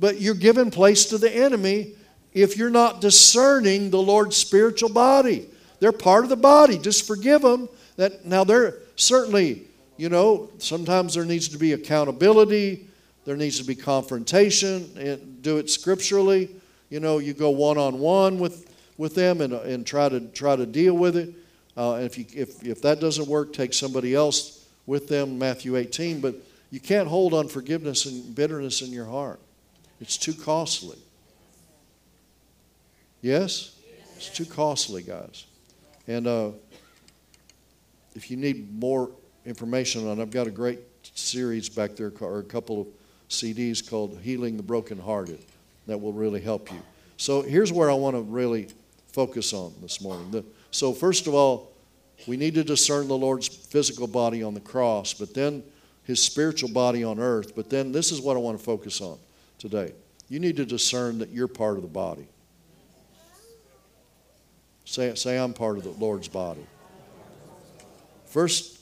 [0.02, 1.94] but you're giving place to the enemy
[2.34, 5.48] if you're not discerning the Lord's spiritual body.
[5.80, 6.80] They're part of the body.
[6.80, 7.70] Just forgive them.
[7.98, 12.88] That now they're certainly, you know, sometimes there needs to be accountability.
[13.26, 14.90] There needs to be confrontation.
[14.98, 16.50] And do it scripturally.
[16.90, 20.56] You know, you go one on one with with them and, and try to try
[20.56, 21.32] to deal with it.
[21.78, 25.38] Uh, and if you if if that doesn't work, take somebody else with them.
[25.38, 26.22] Matthew 18.
[26.22, 26.36] But
[26.72, 29.40] you can't hold unforgiveness and bitterness in your heart.
[30.02, 30.98] It's too costly.
[33.22, 33.78] Yes?
[34.18, 35.46] It's too costly, guys.
[36.08, 36.50] And uh,
[38.16, 39.12] if you need more
[39.46, 40.80] information on it, I've got a great
[41.14, 42.88] series back there, or a couple of
[43.30, 45.40] CDs called Healing the Brokenhearted
[45.86, 46.82] that will really help you.
[47.18, 48.70] So here's where I want to really
[49.14, 50.32] focus on this morning.
[50.32, 51.72] The, so, first of all,
[52.28, 55.64] we need to discern the Lord's physical body on the cross, but then
[56.04, 57.56] his spiritual body on earth.
[57.56, 59.18] But then this is what I want to focus on
[59.62, 59.94] today.
[60.28, 62.28] You need to discern that you're part of the body.
[64.86, 66.66] Say, say I'm part of the Lord's body.
[68.26, 68.80] First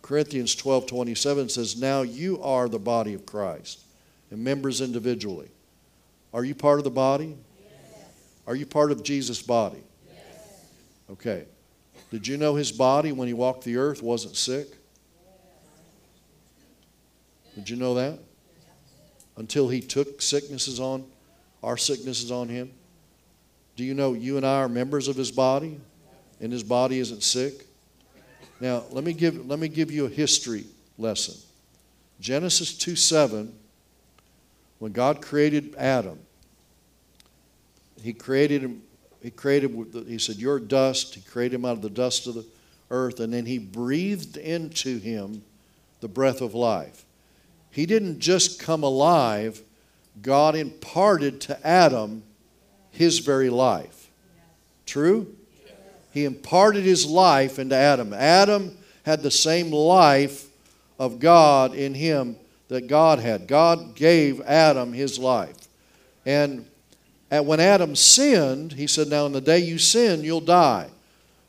[0.00, 3.80] Corinthians 12 27 says, Now you are the body of Christ
[4.30, 5.50] and members individually.
[6.32, 7.36] Are you part of the body?
[7.60, 8.08] Yes.
[8.46, 9.82] Are you part of Jesus' body?
[10.08, 10.64] Yes.
[11.10, 11.44] Okay.
[12.10, 14.68] Did you know his body, when he walked the earth, wasn't sick?
[17.54, 18.18] Did you know that?
[19.36, 21.04] Until he took sicknesses on,
[21.62, 22.70] our sicknesses on him.
[23.76, 25.80] Do you know you and I are members of his body
[26.40, 27.66] and his body isn't sick?
[28.60, 30.66] Now, let me give, let me give you a history
[30.98, 31.34] lesson.
[32.20, 33.52] Genesis 2 7,
[34.78, 36.18] when God created Adam,
[38.02, 38.82] he created him,
[39.22, 39.70] he created,
[40.06, 41.14] he said, You're dust.
[41.14, 42.44] He created him out of the dust of the
[42.90, 45.42] earth, and then he breathed into him
[46.00, 47.04] the breath of life.
[47.72, 49.60] He didn't just come alive,
[50.20, 52.22] God imparted to Adam
[52.90, 54.10] his very life.
[54.86, 55.34] True?
[56.12, 58.12] He imparted his life into Adam.
[58.12, 60.46] Adam had the same life
[60.98, 62.36] of God in him
[62.68, 63.48] that God had.
[63.48, 65.56] God gave Adam his life.
[66.26, 66.66] And
[67.30, 70.90] when Adam sinned, he said, Now, in the day you sin, you'll die.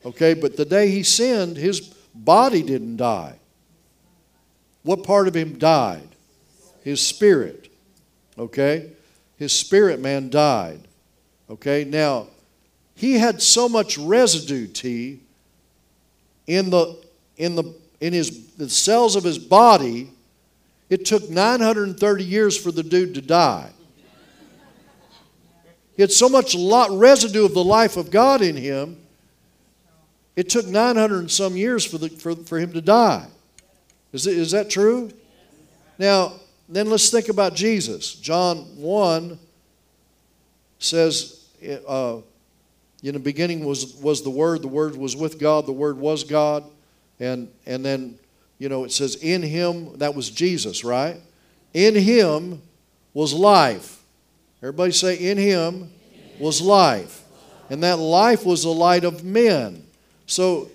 [0.05, 1.81] Okay, but the day he sinned, his
[2.15, 3.35] body didn't die.
[4.83, 6.07] What part of him died?
[6.83, 7.71] His spirit.
[8.37, 8.91] Okay?
[9.37, 10.81] His spirit man died.
[11.49, 12.27] Okay, now,
[12.95, 15.19] he had so much residue, T,
[16.47, 16.97] in the,
[17.37, 20.11] in the, in his, the cells of his body,
[20.89, 23.69] it took 930 years for the dude to die.
[25.95, 28.97] He had so much lot, residue of the life of God in him,
[30.35, 33.27] it took 900 and some years for, the, for, for him to die.
[34.11, 35.11] Is, it, is that true?
[35.99, 36.33] Now,
[36.69, 38.15] then let's think about Jesus.
[38.15, 39.37] John 1
[40.79, 41.45] says,
[41.87, 42.17] uh,
[43.03, 46.23] in the beginning was, was the Word, the Word was with God, the Word was
[46.23, 46.63] God.
[47.19, 48.17] And, and then,
[48.59, 51.17] you know, it says, in Him, that was Jesus, right?
[51.73, 52.61] In Him
[53.13, 54.03] was life
[54.63, 55.91] Everybody say, In him
[56.39, 57.23] was life.
[57.69, 59.85] And that life was the light of men.
[60.25, 60.69] So,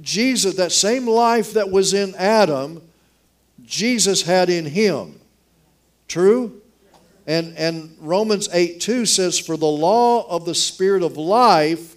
[0.00, 2.80] Jesus, that same life that was in Adam,
[3.66, 5.20] Jesus had in him.
[6.08, 6.62] True?
[7.26, 11.96] And, and Romans 8 2 says, For the law of the Spirit of life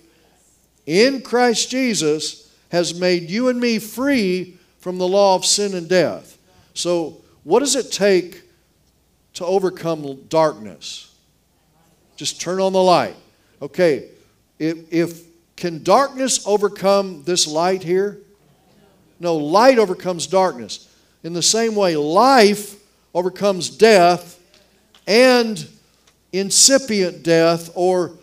[0.86, 5.88] in Christ Jesus has made you and me free from the law of sin and
[5.88, 6.38] death.
[6.74, 8.41] So, what does it take
[9.36, 11.13] to overcome darkness?
[12.15, 13.15] Just turn on the light.
[13.61, 14.09] Okay,
[14.57, 15.24] if, if
[15.55, 18.20] can darkness overcome this light here?
[19.20, 20.88] No, light overcomes darkness.
[21.24, 22.76] In the same way, life
[23.13, 24.39] overcomes death
[25.07, 25.67] and
[26.32, 28.13] incipient death or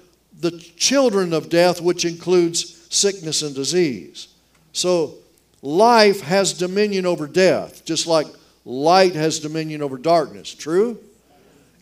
[0.40, 4.28] the children of death, which includes sickness and disease.
[4.72, 5.14] So,
[5.62, 8.26] life has dominion over death, just like
[8.64, 10.55] light has dominion over darkness.
[10.55, 10.99] True?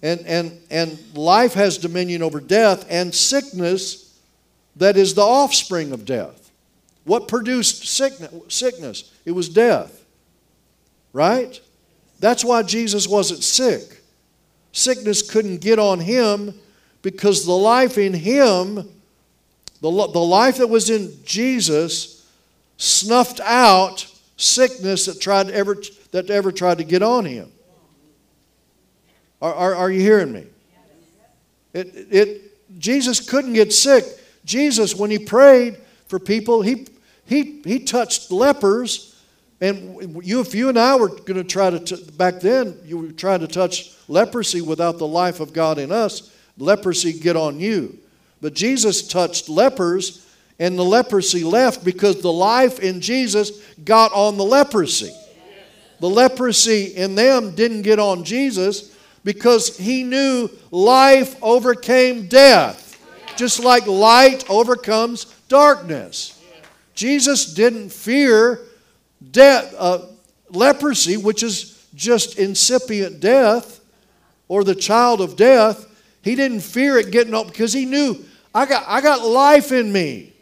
[0.02, 4.18] And, and, and life has dominion over death and sickness
[4.76, 6.50] that is the offspring of death.
[7.04, 8.32] What produced sickness?
[8.48, 9.12] sickness?
[9.24, 10.03] It was death.
[11.14, 11.58] Right?
[12.20, 14.02] That's why Jesus wasn't sick.
[14.72, 16.52] Sickness couldn't get on him
[17.00, 18.74] because the life in him,
[19.80, 22.28] the, the life that was in Jesus,
[22.76, 24.06] snuffed out
[24.36, 25.76] sickness that tried ever
[26.10, 27.50] that ever tried to get on him.
[29.40, 30.46] Are, are, are you hearing me?
[31.72, 34.04] It, it, Jesus couldn't get sick.
[34.44, 36.86] Jesus, when he prayed for people, he,
[37.26, 39.13] he, he touched lepers.
[39.64, 42.98] And you, if you and I were going to try to, t- back then, you
[42.98, 47.58] were trying to touch leprosy without the life of God in us, leprosy get on
[47.58, 47.98] you.
[48.42, 53.52] But Jesus touched lepers, and the leprosy left because the life in Jesus
[53.84, 55.14] got on the leprosy.
[55.98, 58.94] The leprosy in them didn't get on Jesus,
[59.24, 63.00] because he knew life overcame death,
[63.38, 66.38] just like light overcomes darkness.
[66.94, 68.60] Jesus didn't fear
[69.34, 70.06] death, uh,
[70.48, 73.80] leprosy, which is just incipient death,
[74.48, 75.86] or the child of death.
[76.22, 78.24] He didn't fear it getting up because he knew
[78.54, 80.32] I got, I got life in me.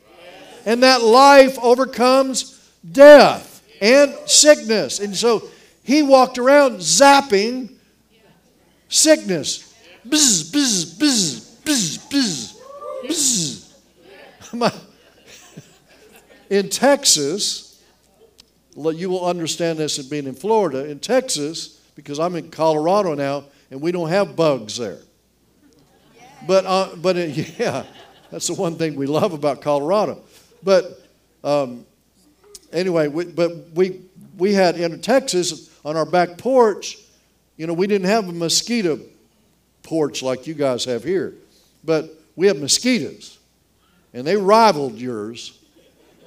[0.64, 5.00] And that life overcomes death and sickness.
[5.00, 5.48] And so
[5.82, 7.74] he walked around zapping
[8.88, 9.74] sickness.
[10.06, 13.72] Bzz, bzz, bzz, bzz, bzz,
[14.52, 14.82] bzz.
[16.50, 17.71] In Texas,
[18.76, 20.88] you will understand this in being in Florida.
[20.88, 24.98] In Texas, because I'm in Colorado now, and we don't have bugs there.
[26.46, 27.84] But, uh, but it, yeah,
[28.30, 30.22] that's the one thing we love about Colorado.
[30.62, 31.00] But
[31.44, 31.84] um,
[32.72, 34.00] anyway, we, but we,
[34.38, 36.98] we had in Texas on our back porch,
[37.56, 38.98] you know, we didn't have a mosquito
[39.82, 41.34] porch like you guys have here,
[41.84, 43.38] but we have mosquitoes,
[44.14, 45.58] and they rivaled yours.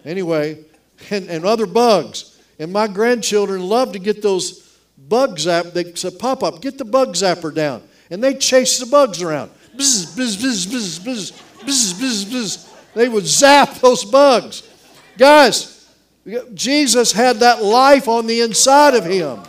[0.03, 0.63] Anyway,
[1.09, 2.34] and, and other bugs.
[2.59, 5.67] And my grandchildren love to get those bug zap.
[5.67, 7.83] They said, Pop up, get the bug zapper down.
[8.09, 9.51] And they chase the bugs around.
[9.75, 11.31] Bzz, bzz, bzz, bzz, bzz,
[11.63, 12.93] bzz, bzz, bzz.
[12.93, 14.63] They would zap those bugs.
[15.17, 15.75] Guys,
[16.53, 19.41] Jesus had that life on the inside of him.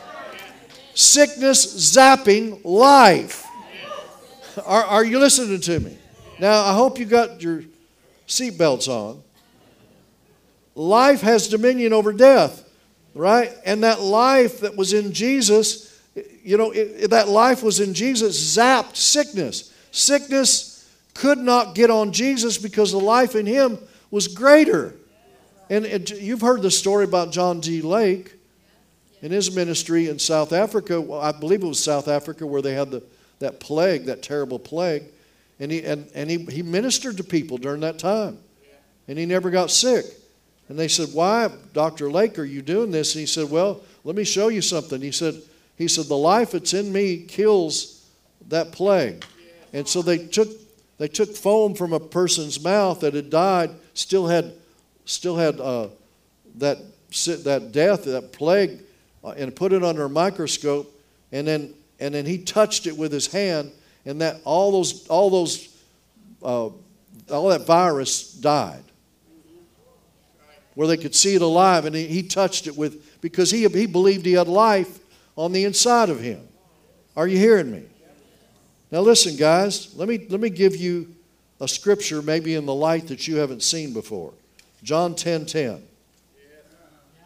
[0.94, 3.46] Sickness zapping life.
[4.64, 5.96] Are, are you listening to me?
[6.38, 7.64] Now, I hope you got your
[8.26, 9.22] seatbelts on.
[10.74, 12.65] Life has dominion over death,
[13.16, 13.52] right?
[13.64, 16.00] And that life that was in Jesus,
[16.44, 19.72] you know, it, that life was in Jesus, zapped sickness.
[19.90, 23.78] Sickness could not get on Jesus because the life in him
[24.10, 24.94] was greater.
[25.70, 27.82] And it, you've heard the story about John G.
[27.82, 28.34] Lake
[29.22, 31.00] in his ministry in South Africa.
[31.00, 33.02] Well, I believe it was South Africa where they had the,
[33.38, 35.04] that plague, that terrible plague.
[35.58, 38.38] And, he, and, and he, he ministered to people during that time.
[39.08, 40.04] And he never got sick.
[40.68, 42.10] And they said, Why, Dr.
[42.10, 43.14] Lake, are you doing this?
[43.14, 45.00] And he said, Well, let me show you something.
[45.00, 45.34] He said,
[45.76, 48.08] he said, The life that's in me kills
[48.48, 49.24] that plague.
[49.72, 50.48] And so they took
[50.98, 54.54] they took foam from a person's mouth that had died, still had
[55.04, 55.88] still had uh,
[56.56, 56.78] that
[57.44, 58.80] that death, that plague,
[59.22, 60.92] uh, and put it under a microscope,
[61.32, 63.70] and then and then he touched it with his hand,
[64.04, 65.68] and that all those all those
[66.42, 66.70] uh,
[67.30, 68.82] all that virus died
[70.77, 71.87] where they could see it alive.
[71.87, 75.01] And he, he touched it with, because he, he believed he had life
[75.35, 76.47] on the inside of him.
[77.16, 77.83] Are you hearing me?
[78.93, 81.12] Now, listen, guys, let me, let me give you
[81.61, 84.33] a scripture maybe in the light that you haven't seen before.
[84.83, 85.83] John 10 10.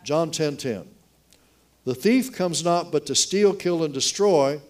[0.05, 0.89] John 10 10.
[1.85, 4.61] The thief comes not but to steal, kill, and destroy,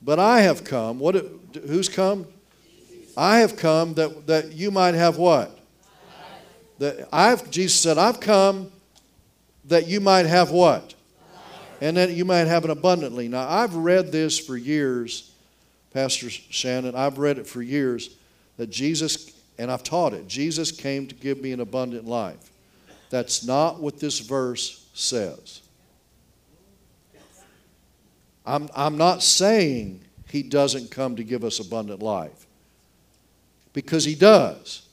[0.00, 1.00] but I have come.
[1.00, 1.16] What,
[1.66, 2.26] who's come?
[3.16, 5.58] I have come that, that you might have what?
[6.78, 8.70] That I've, Jesus said, I've come
[9.64, 10.94] that you might have what?
[11.80, 13.28] And that you might have it abundantly.
[13.28, 15.32] Now, I've read this for years,
[15.92, 16.94] Pastor Shannon.
[16.94, 18.16] I've read it for years
[18.56, 22.50] that Jesus, and I've taught it, Jesus came to give me an abundant life.
[23.10, 25.60] That's not what this verse says.
[28.46, 32.46] I'm, I'm not saying he doesn't come to give us abundant life,
[33.72, 34.85] because he does.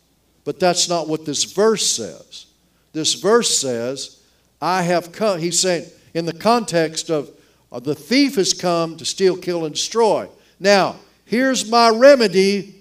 [0.45, 2.47] But that's not what this verse says.
[2.91, 4.21] This verse says,
[4.61, 5.39] I have come.
[5.39, 7.31] He's saying, in the context of,
[7.71, 10.29] of the thief has come to steal, kill, and destroy.
[10.59, 12.75] Now, here's my remedy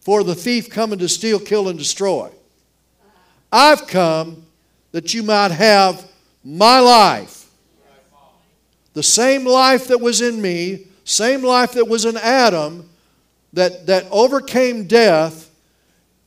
[0.00, 2.30] for the thief coming to steal, kill, and destroy.
[3.50, 4.46] I've come
[4.92, 6.08] that you might have
[6.44, 7.50] my life.
[8.94, 12.88] The same life that was in me, same life that was in Adam,
[13.52, 15.50] that, that overcame death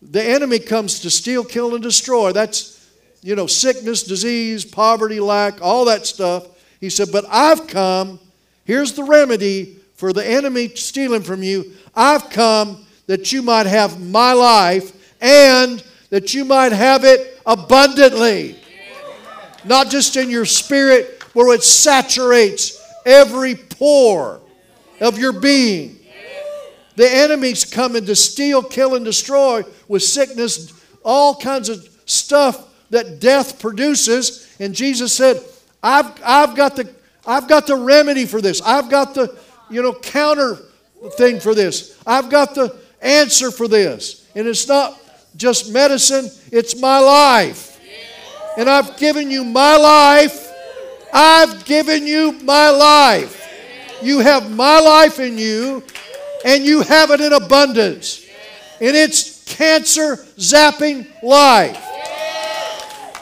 [0.02, 2.32] the enemy comes to steal, kill, and destroy.
[2.32, 2.88] That's,
[3.22, 6.48] you know, sickness, disease, poverty, lack, all that stuff.
[6.80, 8.20] He said, But I've come,
[8.66, 11.72] here's the remedy for the enemy stealing from you.
[11.96, 14.91] I've come that you might have my life
[15.22, 18.58] and that you might have it abundantly.
[19.64, 24.39] Not just in your spirit, where it saturates every pore
[25.02, 26.00] of your being.
[26.96, 30.74] The enemy's coming to steal, kill, and destroy with sickness,
[31.04, 34.50] all kinds of stuff that death produces.
[34.60, 35.41] And Jesus said,
[35.84, 36.89] I've, I've, got the,
[37.28, 38.62] I've got the remedy for this.
[38.62, 39.38] I've got the,
[39.70, 40.58] you know, counter
[41.18, 42.02] thing for this.
[42.08, 44.28] I've got the answer for this.
[44.36, 45.00] And it's not
[45.36, 47.80] just medicine, it's my life.
[48.58, 50.52] And I've given you my life.
[51.14, 53.41] I've given you my life.
[54.02, 55.84] You have my life in you
[56.46, 58.26] and you have it in abundance.
[58.80, 61.82] And it's cancer zapping life.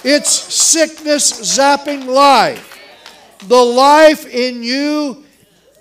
[0.04, 2.70] It's sickness zapping life.
[3.48, 5.24] The life in you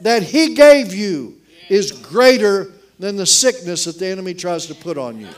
[0.01, 1.38] that He gave you
[1.68, 5.28] is greater than the sickness that the enemy tries to put on you.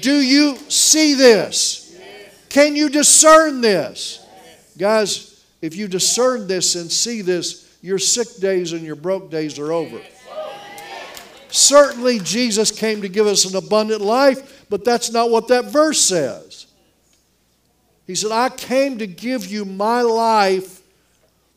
[0.00, 2.00] Do you see this?
[2.48, 4.24] Can you discern this?
[4.78, 9.58] Guys, if you discern this and see this, your sick days and your broke days
[9.58, 10.00] are over.
[11.54, 16.00] Certainly, Jesus came to give us an abundant life, but that's not what that verse
[16.00, 16.66] says.
[18.08, 20.82] He said, I came to give you my life,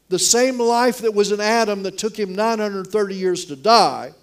[0.10, 4.14] the same life that was in Adam that took him 930 years to die,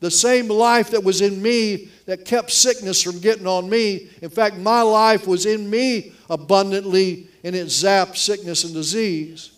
[0.00, 4.10] the same life that was in me that kept sickness from getting on me.
[4.20, 9.52] In fact, my life was in me abundantly and it zapped sickness and disease.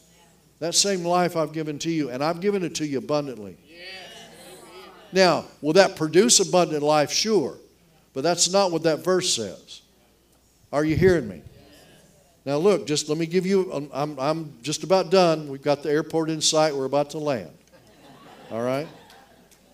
[0.58, 3.56] That same life I've given to you, and I've given it to you abundantly.
[5.14, 7.12] Now, will that produce abundant life?
[7.12, 7.56] Sure.
[8.12, 9.82] But that's not what that verse says.
[10.72, 11.42] Are you hearing me?
[12.44, 15.48] Now, look, just let me give you, I'm, I'm, just about done.
[15.48, 16.74] We've got the airport in sight.
[16.74, 17.50] We're about to land.
[18.50, 18.88] All right?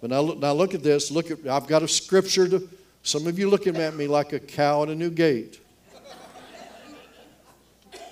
[0.00, 1.10] But now now look at this.
[1.10, 2.68] Look at, I've got a scripture to,
[3.02, 5.58] some of you looking at me like a cow at a new gate.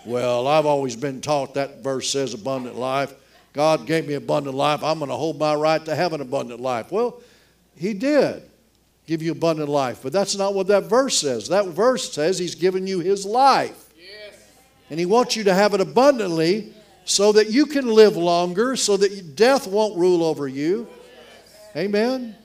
[0.06, 3.12] Well, I've always been taught that verse says abundant life.
[3.53, 4.82] God gave me abundant life.
[4.82, 6.92] I'm going to hold my right to have an abundant life.
[6.92, 7.20] Well,
[7.76, 8.42] He did
[9.07, 11.49] give you abundant life, but that's not what that verse says.
[11.49, 13.86] That verse says He's given you His life.
[14.90, 16.72] And He wants you to have it abundantly
[17.05, 20.86] so that you can live longer, so that death won't rule over you.
[21.74, 22.36] Amen.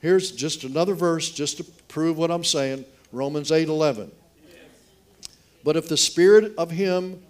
[0.00, 4.10] Here's just another verse just to prove what I'm saying Romans 8 11.
[5.64, 7.22] But if the Spirit of Him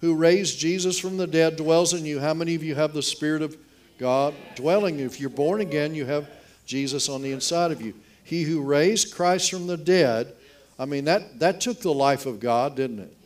[0.00, 3.02] who raised Jesus from the dead dwells in you, how many of you have the
[3.02, 3.56] Spirit of
[3.98, 5.00] God dwelling?
[5.00, 6.28] If you're born again, you have
[6.66, 7.94] Jesus on the inside of you.
[8.24, 10.34] He who raised Christ from the dead,
[10.78, 13.16] I mean, that, that took the life of God, didn't it?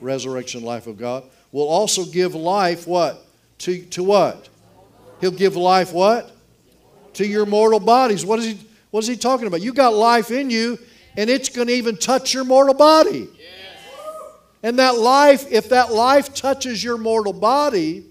[0.00, 1.24] Resurrection life of God.
[1.52, 3.24] Will also give life what?
[3.58, 4.48] To, to what?
[5.20, 6.30] He'll give life what?
[7.14, 8.26] To your mortal bodies.
[8.26, 8.58] What is he,
[8.90, 9.62] what is he talking about?
[9.62, 10.78] You got life in you,
[11.16, 13.28] and it's going to even touch your mortal body.
[14.66, 18.04] And that life, if that life touches your mortal body,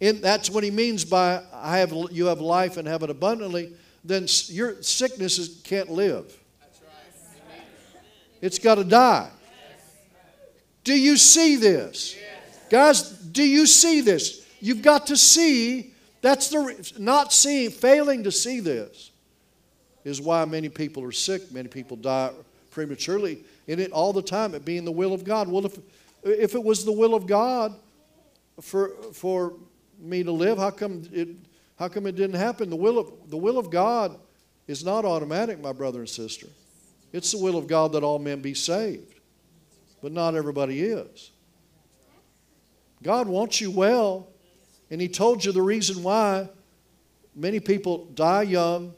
[0.00, 3.74] and that's what he means by I have, you have life and have it abundantly,
[4.02, 6.34] then your sickness can't live.
[8.40, 9.28] It's got to die.
[10.82, 12.16] Do you see this?
[12.70, 14.46] Guys, do you see this?
[14.60, 15.92] You've got to see.
[16.22, 19.10] That's the not seeing, failing to see this
[20.04, 22.30] is why many people are sick, many people die
[22.70, 25.48] prematurely in it all the time, it being the will of God.
[25.48, 25.78] Well, if,
[26.22, 27.74] if it was the will of God
[28.60, 29.54] for, for
[29.98, 31.28] me to live, how come, it,
[31.78, 32.70] how come it didn't happen?
[32.70, 34.18] The will, of, the will of God
[34.66, 36.46] is not automatic, my brother and sister.
[37.12, 39.14] It's the will of God that all men be saved,
[40.02, 41.30] but not everybody is.
[43.02, 44.28] God wants you well,
[44.90, 46.48] and He told you the reason why
[47.34, 48.94] many people die young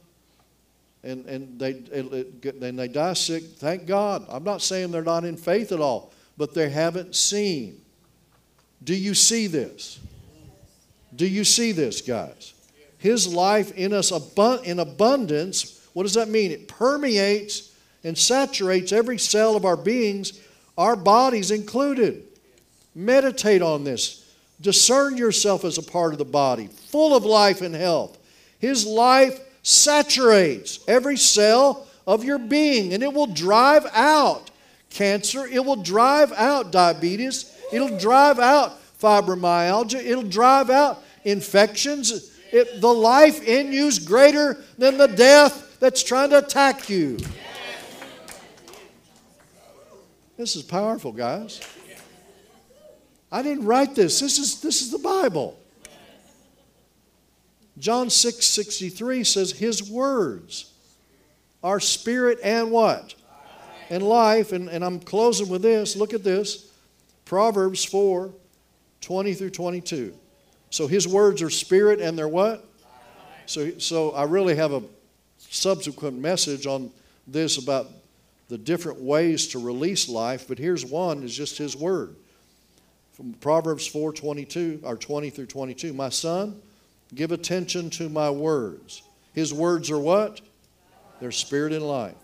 [1.08, 3.42] and, and, they, and they die sick.
[3.56, 4.26] Thank God.
[4.28, 7.80] I'm not saying they're not in faith at all, but they haven't seen.
[8.84, 9.98] Do you see this?
[11.16, 12.54] Do you see this, guys?
[12.98, 14.12] His life in us
[14.64, 16.50] in abundance, what does that mean?
[16.50, 20.40] It permeates and saturates every cell of our beings,
[20.76, 22.24] our bodies included.
[22.94, 24.24] Meditate on this.
[24.60, 28.18] Discern yourself as a part of the body, full of life and health.
[28.58, 34.50] His life saturates every cell of your being and it will drive out
[34.88, 42.34] cancer, it will drive out diabetes, it'll drive out fibromyalgia, it'll drive out infections.
[42.50, 47.18] It, the life in you is greater than the death that's trying to attack you.
[50.38, 51.60] This is powerful, guys.
[53.30, 54.20] I didn't write this.
[54.20, 55.57] This is, this is the Bible.
[57.78, 60.72] John 6 63 says, His words
[61.62, 63.14] are spirit and what?
[63.90, 64.52] And life.
[64.52, 65.96] And, and I'm closing with this.
[65.96, 66.70] Look at this
[67.24, 68.32] Proverbs 4
[69.00, 70.14] 20 through 22.
[70.70, 72.64] So His words are spirit and they're what?
[73.46, 74.82] So, so I really have a
[75.38, 76.90] subsequent message on
[77.26, 77.86] this about
[78.48, 82.16] the different ways to release life, but here's one is just his word.
[83.12, 85.92] From Proverbs 4 22 or 20 through 22.
[85.92, 86.60] My son,
[87.14, 89.02] Give attention to my words.
[89.32, 90.40] His words are what?
[91.20, 92.14] They're spirit and life.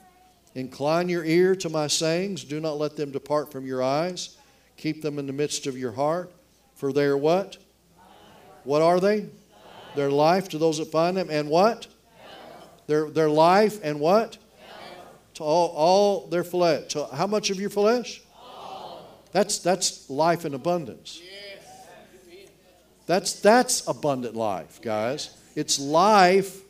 [0.55, 2.45] Incline your ear to my sayings.
[2.45, 4.37] Do not let them depart from your eyes.
[4.77, 6.33] Keep them in the midst of your heart.
[6.75, 7.57] For they are what?
[8.65, 9.29] What are they?
[9.97, 11.29] They're life to those that find them.
[11.31, 11.87] And what?
[12.87, 14.39] Their, their life and what?
[15.35, 16.93] To all, all their flesh.
[16.93, 18.23] To how much of your flesh?
[19.33, 21.21] That's, that's life in abundance.
[23.07, 25.31] That's, that's abundant life, guys.
[25.55, 26.63] It's life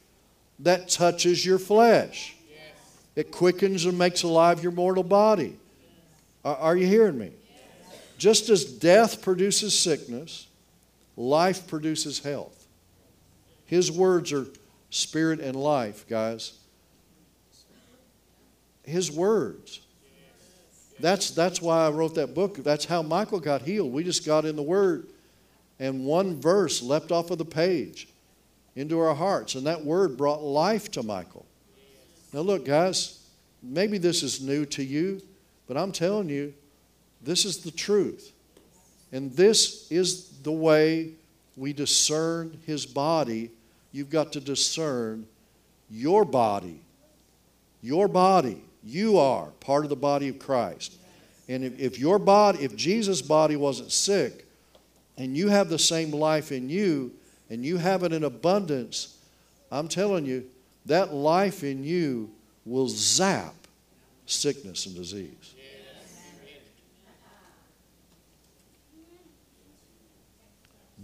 [0.61, 2.37] that touches your flesh.
[3.15, 5.57] It quickens and makes alive your mortal body.
[6.45, 7.31] Are, are you hearing me?
[8.19, 10.49] Just as death produces sickness,
[11.17, 12.67] life produces health.
[13.67, 14.47] His words are
[14.91, 16.55] spirit and life, guys.
[18.83, 19.81] His words.
[21.01, 22.57] That's, that's why I wrote that book.
[22.57, 23.93] That's how Michael got healed.
[23.93, 25.07] We just got in the Word
[25.79, 28.09] and one verse leapt off of the page
[28.77, 31.47] into our hearts, and that word brought life to Michael.
[32.33, 33.21] Now, look, guys,
[33.63, 35.21] maybe this is new to you,
[35.67, 36.53] but I'm telling you,
[37.23, 38.33] this is the truth.
[39.13, 41.13] And this is the way
[41.57, 43.51] we discern his body.
[43.93, 45.27] You've got to discern
[45.89, 46.81] your body.
[47.81, 50.99] Your body, You are part of the body of Christ.
[51.49, 54.44] And if, if your body, if Jesus' body wasn't sick,
[55.17, 57.13] and you have the same life in you,
[57.51, 59.19] and you have it in abundance,
[59.71, 60.45] I'm telling you,
[60.87, 62.31] that life in you
[62.65, 63.55] will zap
[64.27, 65.55] sickness and disease.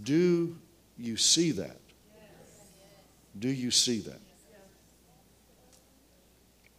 [0.03, 0.55] Do
[0.97, 1.77] you see that?
[3.37, 4.19] Do you see that?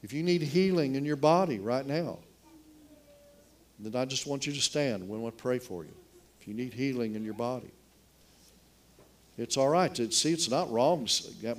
[0.03, 2.18] If you need healing in your body right now,
[3.78, 5.09] then I just want you to stand.
[5.09, 5.95] We want to pray for you.
[6.43, 7.70] If you need healing in your body,
[9.38, 9.97] it's all right.
[10.12, 11.07] See, it's not wrong.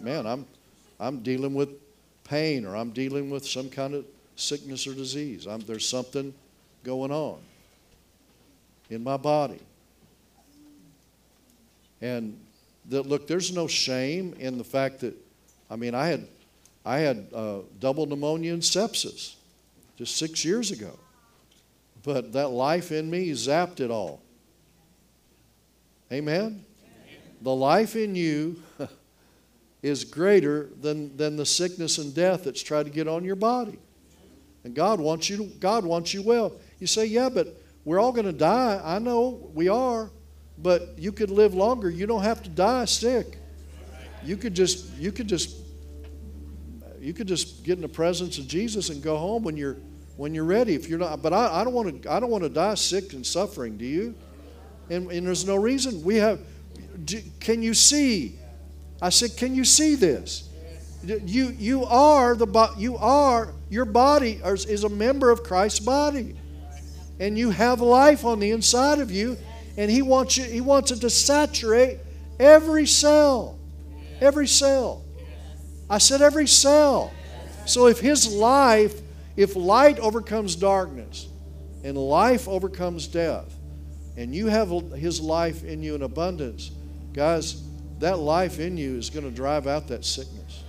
[0.02, 0.46] Man, I'm,
[1.00, 1.70] I'm dealing with
[2.26, 4.06] pain or I'm dealing with some kind of
[4.36, 5.48] sickness or disease.
[5.48, 6.34] I'm, there's something
[6.84, 7.40] going on
[8.90, 9.62] in my body.
[12.02, 12.38] And
[12.90, 15.16] that, look, there's no shame in the fact that,
[15.72, 16.28] I mean, I had,
[16.86, 19.36] I had uh, double pneumonia and sepsis
[19.98, 21.00] just six years ago.
[22.04, 24.20] But that life in me zapped it all.
[26.14, 26.64] Amen?
[27.42, 28.62] The life in you
[29.82, 33.80] is greater than, than the sickness and death that's tried to get on your body.
[34.64, 36.54] And God wants you to, God wants you well.
[36.80, 38.80] You say, yeah, but we're all going to die.
[38.84, 40.12] I know we are,
[40.60, 41.90] but you could live longer.
[41.90, 43.40] You don't have to die sick.
[44.24, 45.58] You could just you could just
[47.02, 49.78] you could just get in the presence of Jesus and go home when you're
[50.16, 50.76] when you're ready.
[50.76, 53.12] If you're not, but I, I don't want to I don't want to die sick
[53.12, 53.76] and suffering.
[53.76, 54.16] Do you?
[54.90, 56.40] And, and there's no reason we have.
[57.06, 58.38] Do, can you see?
[59.02, 60.50] I said, can you see this?
[61.06, 66.36] You you are the you are your body is a member of Christ's body.
[67.20, 69.38] And you have life on the inside of you,
[69.78, 72.00] and He wants you, He wants it to saturate
[72.40, 73.60] every cell.
[74.22, 75.04] Every cell.
[75.90, 77.12] I said every cell.
[77.66, 79.02] So if His life,
[79.36, 81.28] if light overcomes darkness,
[81.84, 83.53] and life overcomes death,
[84.16, 86.72] and you have His life in you in abundance,
[87.14, 87.64] guys,
[88.00, 90.64] that life in you is going to drive out that sickness.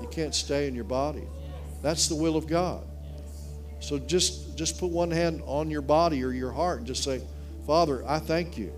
[0.00, 1.24] You can't stay in your body.
[1.82, 2.84] That's the will of God.
[3.80, 7.22] So just, just put one hand on your body or your heart and just say,
[7.66, 8.72] Father, I thank you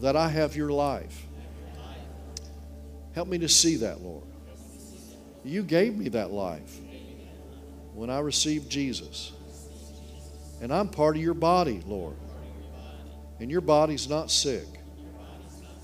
[0.00, 1.26] that I have your life.
[3.14, 4.24] Help me to see that, Lord.
[5.44, 6.80] You gave me that life
[7.94, 9.32] when I received Jesus.
[10.60, 12.16] And I'm part of your body, Lord.
[13.40, 14.66] And your body's not sick.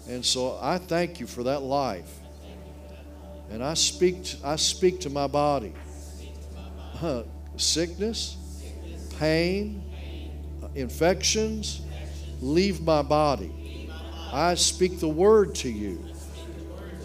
[0.09, 2.19] And so I thank you for that life.
[3.51, 5.75] And I speak to, I speak to my body.
[7.57, 8.37] Sickness,
[9.19, 9.83] pain,
[10.75, 11.83] infections,
[12.41, 13.91] leave my body.
[14.33, 16.03] I speak the word to you.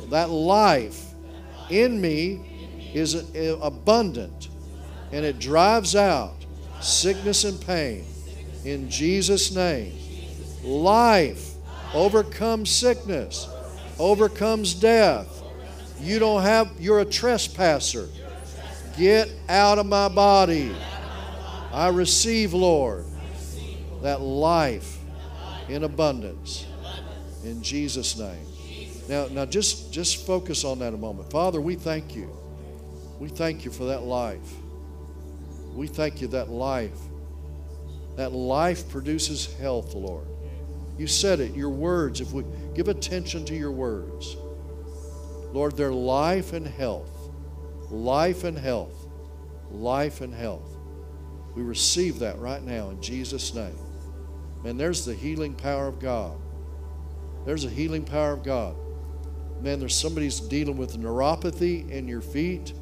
[0.10, 1.14] That life
[1.70, 4.48] in me is abundant
[5.12, 6.34] and it drives out
[6.80, 8.06] sickness and pain.
[8.64, 9.94] In Jesus' name.
[10.68, 11.56] Life
[11.94, 13.48] overcomes sickness,
[13.98, 15.38] overcomes death,
[16.00, 18.08] you don't have, you're a trespasser.
[18.98, 20.76] Get out of my body.
[21.72, 23.06] I receive, Lord,
[24.02, 24.98] that life
[25.70, 26.66] in abundance.
[27.44, 28.46] In Jesus' name.
[29.08, 31.32] Now, now just, just focus on that a moment.
[31.32, 32.30] Father, we thank you.
[33.20, 34.54] We thank you for that life.
[35.74, 36.98] We thank you that life.
[38.16, 40.28] That life produces health, Lord.
[40.98, 42.44] You said it, your words, if we
[42.74, 44.36] give attention to your words.
[45.54, 47.32] Lord, they're life and health,
[47.90, 49.08] life and health,
[49.72, 50.76] life and health.
[51.56, 53.78] We receive that right now in Jesus' name.
[54.64, 56.38] Man, there's the healing power of God.
[57.46, 58.76] There's a healing power of God.
[59.62, 62.74] Man, there's somebody's dealing with neuropathy in your feet,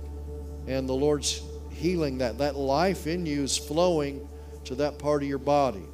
[0.68, 2.38] and the Lord's healing that.
[2.38, 4.28] That life in you is flowing
[4.66, 5.86] to that part of your body.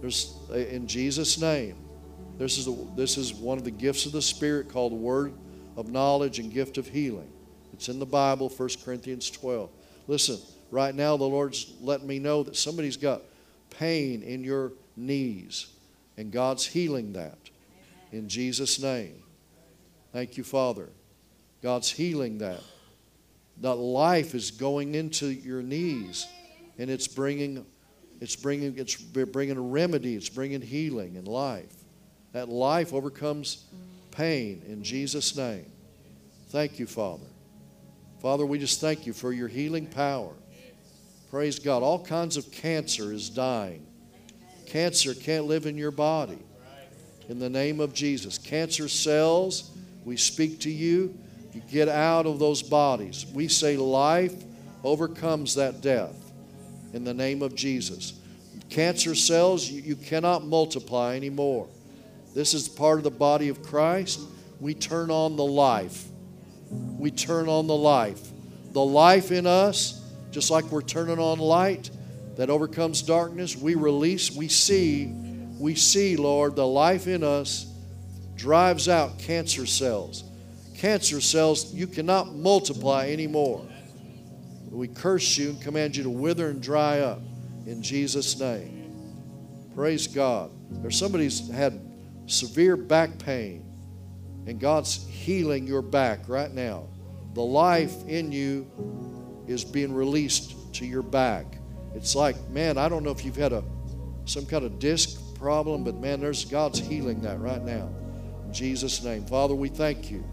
[0.00, 1.76] There's uh, in Jesus' name.
[2.38, 5.34] This is, a, this is one of the gifts of the Spirit called the Word
[5.76, 7.30] of knowledge and gift of healing.
[7.74, 9.70] It's in the Bible, 1 Corinthians 12.
[10.06, 10.38] Listen,
[10.70, 13.22] right now the Lord's letting me know that somebody's got
[13.70, 15.66] pain in your knees,
[16.16, 17.38] and God's healing that
[18.12, 19.22] in Jesus' name.
[20.12, 20.88] Thank you, Father.
[21.62, 22.62] God's healing that.
[23.58, 26.26] That life is going into your knees,
[26.78, 27.66] and it's bringing,
[28.20, 30.14] it's bringing, it's bringing a remedy.
[30.14, 31.74] It's bringing healing and life.
[32.32, 33.64] That life overcomes
[34.10, 35.66] pain in Jesus' name.
[36.50, 37.26] Thank you, Father.
[38.20, 40.32] Father, we just thank you for your healing power.
[41.30, 41.82] Praise God.
[41.82, 43.86] All kinds of cancer is dying.
[44.66, 46.38] Cancer can't live in your body.
[47.28, 48.36] In the name of Jesus.
[48.36, 49.70] Cancer cells,
[50.04, 51.16] we speak to you.
[51.54, 53.26] You get out of those bodies.
[53.32, 54.34] We say life
[54.84, 56.29] overcomes that death
[56.92, 58.14] in the name of Jesus.
[58.68, 61.68] Cancer cells, you, you cannot multiply anymore.
[62.34, 64.20] This is part of the body of Christ.
[64.60, 66.06] We turn on the life.
[66.70, 68.20] We turn on the life.
[68.72, 71.90] The life in us, just like we're turning on light
[72.36, 75.12] that overcomes darkness, we release, we see,
[75.58, 77.66] we see, Lord, the life in us
[78.36, 80.24] drives out cancer cells.
[80.76, 83.66] Cancer cells, you cannot multiply anymore.
[84.70, 87.20] We curse you and command you to wither and dry up
[87.66, 88.92] in Jesus' name.
[89.74, 90.50] Praise God.
[90.70, 91.80] There's somebody's had
[92.26, 93.64] severe back pain,
[94.46, 96.86] and God's healing your back right now.
[97.34, 98.70] The life in you
[99.46, 101.58] is being released to your back.
[101.94, 103.64] It's like, man, I don't know if you've had a
[104.24, 107.88] some kind of disc problem, but man, there's God's healing that right now.
[108.46, 109.24] In Jesus' name.
[109.26, 110.24] Father, we thank you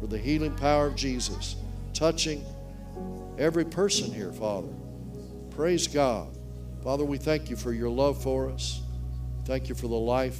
[0.00, 1.56] for the healing power of Jesus
[1.92, 2.44] touching
[3.38, 4.68] every person here, Father.
[5.50, 6.36] Praise God.
[6.82, 8.82] Father, we thank you for your love for us.
[9.44, 10.38] Thank you for the life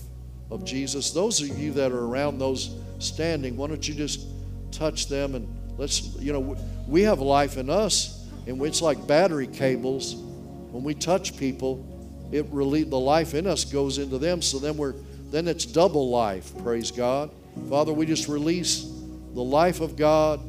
[0.51, 1.11] of Jesus.
[1.11, 4.27] Those of you that are around those standing, why don't you just
[4.71, 9.47] touch them and let's, you know, we have life in us, and it's like battery
[9.47, 10.15] cables.
[10.15, 11.87] When we touch people,
[12.33, 14.43] it really the life in us goes into them.
[14.43, 14.95] So then we're
[15.31, 16.53] then it's double life.
[16.63, 17.31] Praise God,
[17.69, 17.93] Father.
[17.93, 20.41] We just release the life of God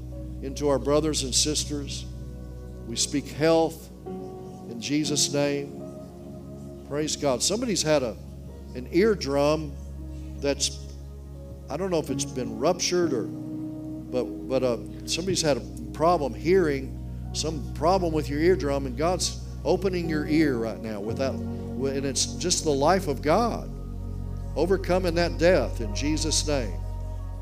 [0.43, 2.05] into our brothers and sisters.
[2.87, 5.81] We speak health in Jesus' name.
[6.87, 7.41] Praise God.
[7.41, 8.15] Somebody's had a
[8.75, 9.73] an eardrum
[10.39, 10.79] that's
[11.69, 15.61] I don't know if it's been ruptured or but but uh, somebody's had a
[15.93, 17.01] problem hearing
[17.33, 22.25] some problem with your eardrum and God's opening your ear right now without and it's
[22.35, 23.69] just the life of God
[24.55, 26.79] overcoming that death in Jesus name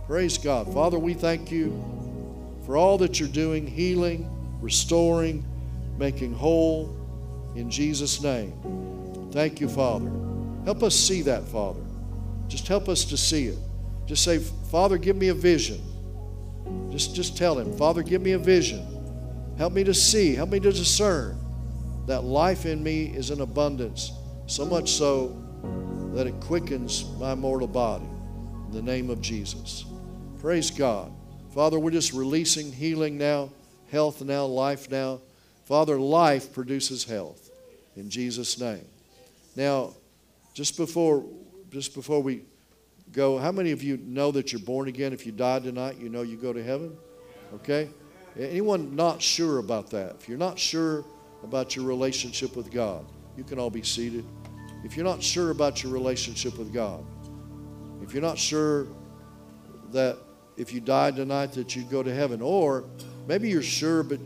[0.07, 1.83] praise God father we thank you
[2.65, 4.29] for all that you're doing healing
[4.63, 5.45] restoring
[5.97, 6.95] making whole
[7.55, 10.11] in Jesus name thank you father
[10.65, 11.83] help us see that father
[12.53, 13.57] just help us to see it.
[14.05, 15.81] Just say, Father, give me a vision.
[16.91, 18.85] Just, just tell him, Father, give me a vision.
[19.57, 21.37] Help me to see, help me to discern
[22.05, 24.11] that life in me is in abundance,
[24.45, 25.29] so much so
[26.13, 28.05] that it quickens my mortal body.
[28.67, 29.85] In the name of Jesus.
[30.39, 31.11] Praise God.
[31.53, 33.49] Father, we're just releasing healing now,
[33.93, 35.21] health now, life now.
[35.65, 37.51] Father, life produces health
[37.95, 38.85] in Jesus' name.
[39.55, 39.93] Now,
[40.53, 41.23] just before
[41.69, 42.41] just before we
[43.11, 45.13] go, how many of you know that you're born again?
[45.13, 46.95] If you die tonight, you know you go to heaven?
[47.55, 47.89] Okay?
[48.37, 50.15] Anyone not sure about that?
[50.19, 51.05] If you're not sure
[51.43, 53.05] about your relationship with God,
[53.37, 54.25] you can all be seated.
[54.83, 57.03] If you're not sure about your relationship with God,
[58.03, 58.87] if you're not sure
[59.91, 60.17] that
[60.57, 62.85] if you died tonight that you'd go to heaven, or
[63.27, 64.19] maybe you're sure, but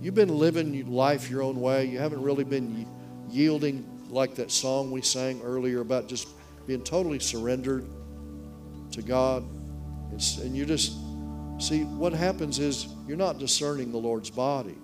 [0.00, 2.86] you've been living life your own way, you haven't really been
[3.30, 6.28] yielding like that song we sang earlier about just
[6.66, 7.86] being totally surrendered
[8.92, 9.44] to God.
[10.12, 10.92] It's, and you just
[11.58, 14.76] see what happens is you're not discerning the Lord's body.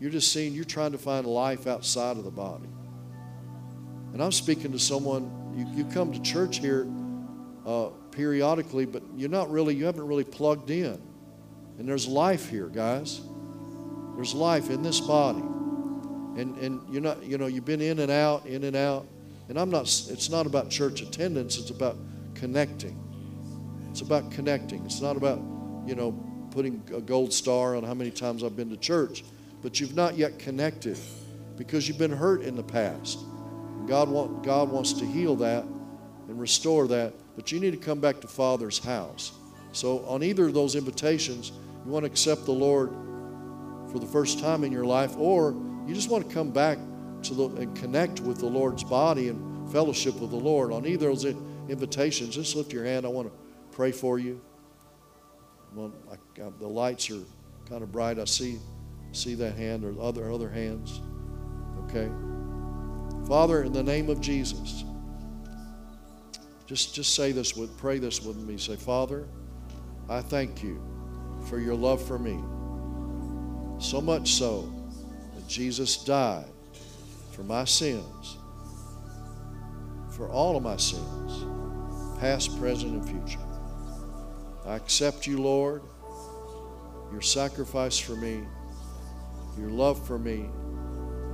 [0.00, 2.68] You're just seeing, you're trying to find life outside of the body.
[4.12, 6.86] And I'm speaking to someone, you, you come to church here
[7.64, 11.00] uh, periodically, but you're not really, you haven't really plugged in.
[11.82, 13.22] And there's life here, guys.
[14.14, 15.40] There's life in this body.
[15.40, 19.04] And, and you're not, you know, you've been in and out, in and out.
[19.48, 21.96] And I'm not, it's not about church attendance, it's about
[22.34, 22.96] connecting.
[23.90, 24.84] It's about connecting.
[24.84, 25.42] It's not about,
[25.84, 26.12] you know,
[26.52, 29.24] putting a gold star on how many times I've been to church,
[29.60, 30.96] but you've not yet connected
[31.56, 33.18] because you've been hurt in the past.
[33.88, 37.98] God, want, God wants to heal that and restore that, but you need to come
[37.98, 39.32] back to Father's house.
[39.72, 41.50] So, on either of those invitations,
[41.84, 42.90] you want to accept the Lord
[43.90, 45.52] for the first time in your life, or
[45.86, 46.78] you just want to come back
[47.24, 50.72] to the, and connect with the Lord's body and fellowship with the Lord.
[50.72, 51.36] On either of those
[51.68, 53.04] invitations, just lift your hand.
[53.04, 53.34] I want to
[53.72, 54.40] pray for you.
[55.74, 57.20] Well, I, I, the lights are
[57.68, 58.18] kind of bright.
[58.18, 58.58] I see,
[59.12, 61.00] see that hand or other other hands.
[61.84, 62.10] Okay,
[63.26, 64.84] Father, in the name of Jesus,
[66.66, 68.58] just just say this with pray this with me.
[68.58, 69.26] Say, Father,
[70.08, 70.91] I thank you
[71.48, 72.42] for your love for me.
[73.78, 74.72] So much so
[75.34, 76.46] that Jesus died
[77.32, 78.36] for my sins,
[80.10, 81.44] for all of my sins,
[82.20, 83.44] past, present, and future.
[84.64, 85.82] I accept you, Lord,
[87.10, 88.42] your sacrifice for me,
[89.58, 90.48] your love for me.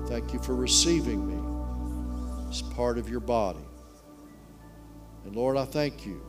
[0.07, 3.59] Thank you for receiving me as part of your body.
[5.25, 6.23] And Lord, I thank you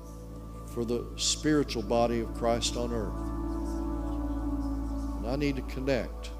[0.73, 3.28] for the spiritual body of Christ on earth.
[5.29, 6.31] I need to connect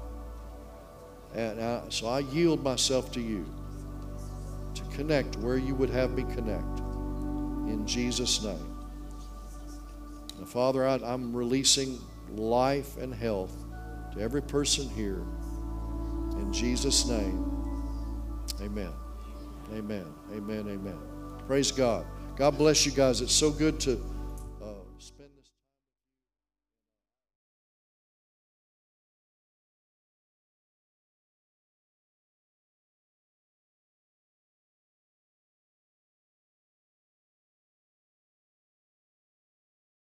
[1.34, 3.46] And I, so I yield myself to you
[4.74, 6.80] to connect where you would have me connect.
[7.68, 8.78] In Jesus' name.
[10.38, 11.98] Now, Father, I, I'm releasing
[12.30, 13.54] life and health
[14.14, 15.22] to every person here.
[16.38, 17.62] In Jesus' name.
[18.60, 18.92] Amen.
[19.72, 20.06] Amen.
[20.34, 20.68] Amen.
[20.68, 20.98] Amen.
[21.46, 22.06] Praise God.
[22.36, 23.20] God bless you guys.
[23.20, 24.00] It's so good to